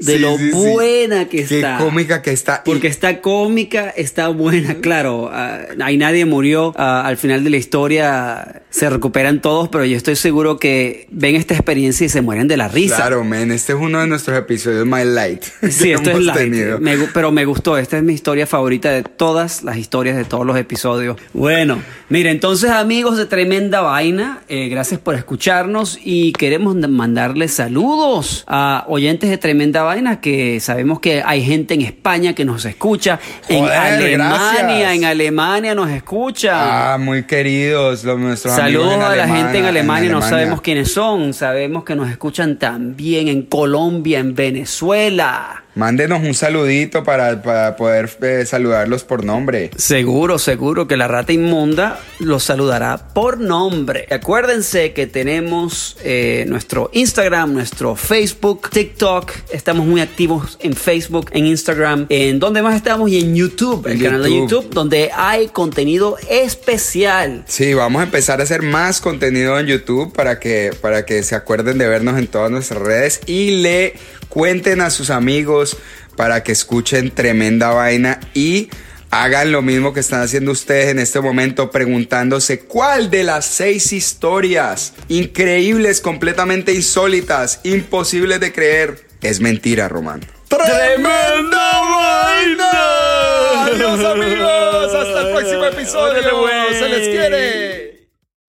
De 0.00 0.14
Sí, 0.14 0.18
lo 0.18 0.38
sí, 0.38 0.46
sí. 0.46 0.50
buena 0.52 1.28
que 1.28 1.44
Qué 1.44 1.56
está. 1.56 1.76
cómica 1.76 2.22
que 2.22 2.30
está. 2.32 2.62
Y- 2.64 2.68
Porque 2.70 2.86
está 2.88 3.20
cómica, 3.20 3.90
está 3.90 4.28
buena, 4.28 4.76
claro. 4.80 5.28
ah, 5.30 5.58
ahí 5.82 5.98
nadie 5.98 6.24
murió. 6.24 6.72
ah, 6.78 7.02
al 7.06 7.18
final 7.18 7.44
de 7.44 7.50
la 7.50 7.58
historia 7.58 8.62
se 8.70 8.88
recuperan 8.88 9.42
todos, 9.42 9.68
pero 9.68 9.84
yo 9.84 9.96
estoy 9.98 10.16
seguro 10.16 10.58
que 10.58 11.06
ven 11.10 11.34
esta 11.36 11.52
experiencia 11.54 12.06
y 12.06 12.08
se 12.08 12.22
mueren 12.22 12.48
de 12.48 12.56
la 12.56 12.68
risa. 12.68 12.96
Claro, 12.96 13.24
men, 13.24 13.50
este 13.52 13.72
es 13.74 13.78
uno 13.78 14.00
de 14.00 14.06
nuestros 14.06 14.38
episodios 14.38 14.86
My 14.86 15.04
Light. 15.04 15.44
Sí, 15.70 15.92
esto 15.92 16.10
es 16.12 16.20
light. 16.20 16.78
Me 16.80 16.96
pero 17.12 17.30
me 17.30 17.44
gustó. 17.44 17.76
Esta 17.76 17.98
es 17.98 18.02
mi 18.02 18.14
historia 18.14 18.46
favorita 18.46 18.90
de 18.90 19.02
todas 19.02 19.62
las 19.64 19.76
historias 19.76 20.16
de 20.16 20.24
todos 20.24 20.46
los 20.46 20.56
episodios. 20.56 21.16
Bueno, 21.34 21.82
mira, 22.08 22.30
entonces 22.30 22.70
amigos 22.70 23.18
de 23.18 23.26
Tremenda 23.26 23.82
Vaina, 23.82 24.40
eh, 24.48 24.68
gracias 24.68 24.98
por 25.00 25.14
escucharnos 25.14 25.98
y 26.02 26.32
queremos 26.32 26.74
mandarles 26.76 27.52
saludos 27.52 28.44
a 28.46 28.84
oyentes 28.88 29.28
de 29.28 29.36
Tremenda 29.36 29.82
Vaina 29.82 29.89
que 30.20 30.60
sabemos 30.60 31.00
que 31.00 31.22
hay 31.24 31.42
gente 31.44 31.74
en 31.74 31.82
España 31.82 32.34
que 32.34 32.44
nos 32.44 32.64
escucha, 32.64 33.18
en 33.48 33.60
Joder, 33.64 33.78
Alemania, 33.78 34.58
gracias. 34.58 34.94
en 34.94 35.04
Alemania 35.04 35.74
nos 35.74 35.90
escucha. 35.90 36.94
Ah, 36.94 36.98
muy 36.98 37.24
queridos, 37.24 38.04
los, 38.04 38.18
nuestros 38.18 38.58
amigos 38.58 38.84
Saludos 38.84 39.04
en 39.06 39.12
a 39.12 39.16
la 39.16 39.28
gente 39.28 39.58
en 39.58 39.64
Alemania, 39.64 40.10
no 40.10 40.16
Alemania. 40.18 40.28
sabemos 40.28 40.60
quiénes 40.60 40.92
son, 40.92 41.34
sabemos 41.34 41.84
que 41.84 41.94
nos 41.94 42.10
escuchan 42.10 42.58
también 42.58 43.28
en 43.28 43.42
Colombia, 43.42 44.18
en 44.18 44.34
Venezuela. 44.34 45.64
Mándenos 45.74 46.22
un 46.22 46.34
saludito 46.34 47.04
para, 47.04 47.42
para 47.42 47.76
poder 47.76 48.10
eh, 48.22 48.44
saludarlos 48.44 49.04
por 49.04 49.24
nombre. 49.24 49.70
Seguro, 49.76 50.38
seguro 50.38 50.88
que 50.88 50.96
la 50.96 51.06
rata 51.08 51.32
inmunda 51.32 52.00
los 52.18 52.44
saludará 52.44 53.08
por 53.14 53.38
nombre. 53.38 54.06
Acuérdense 54.10 54.92
que 54.92 55.06
tenemos 55.06 55.96
eh, 56.02 56.44
nuestro 56.48 56.90
Instagram, 56.92 57.52
nuestro 57.52 57.94
Facebook, 57.94 58.70
TikTok. 58.70 59.30
Estamos 59.52 59.86
muy 59.86 60.00
activos 60.00 60.58
en 60.60 60.74
Facebook, 60.74 61.30
en 61.32 61.46
Instagram. 61.46 62.06
¿En 62.08 62.40
dónde 62.40 62.62
más 62.62 62.74
estamos? 62.74 63.10
Y 63.10 63.20
en 63.20 63.34
YouTube, 63.34 63.86
el 63.86 64.02
canal 64.02 64.22
de 64.22 64.30
YouTube. 64.30 64.50
YouTube, 64.50 64.74
donde 64.74 65.10
hay 65.14 65.48
contenido 65.48 66.16
especial. 66.28 67.44
Sí, 67.46 67.74
vamos 67.74 68.00
a 68.00 68.04
empezar 68.04 68.40
a 68.40 68.42
hacer 68.42 68.62
más 68.62 69.00
contenido 69.00 69.58
en 69.58 69.66
YouTube 69.66 70.12
para 70.12 70.40
que, 70.40 70.72
para 70.80 71.06
que 71.06 71.22
se 71.22 71.34
acuerden 71.34 71.78
de 71.78 71.88
vernos 71.88 72.18
en 72.18 72.26
todas 72.26 72.50
nuestras 72.50 72.82
redes 72.82 73.20
y 73.26 73.62
le 73.62 73.94
cuenten 74.30 74.80
a 74.80 74.88
sus 74.88 75.10
amigos 75.10 75.76
para 76.16 76.42
que 76.42 76.52
escuchen 76.52 77.10
tremenda 77.10 77.68
vaina 77.68 78.20
y 78.32 78.70
hagan 79.10 79.52
lo 79.52 79.60
mismo 79.60 79.92
que 79.92 80.00
están 80.00 80.22
haciendo 80.22 80.52
ustedes 80.52 80.88
en 80.88 80.98
este 80.98 81.20
momento 81.20 81.70
preguntándose 81.70 82.60
cuál 82.60 83.10
de 83.10 83.24
las 83.24 83.44
seis 83.44 83.92
historias 83.92 84.94
increíbles, 85.08 86.00
completamente 86.00 86.72
insólitas, 86.72 87.60
imposibles 87.64 88.40
de 88.40 88.52
creer, 88.52 89.04
es 89.20 89.40
mentira, 89.40 89.88
Román. 89.88 90.20
¡Tremenda 90.48 91.80
vaina! 91.80 92.70
Adiós 93.64 94.04
amigos, 94.04 94.94
hasta 94.94 95.20
el 95.22 95.34
próximo 95.34 95.64
episodio. 95.66 96.22
Se 96.78 96.88
les 96.88 97.08
quiere. 97.08 97.89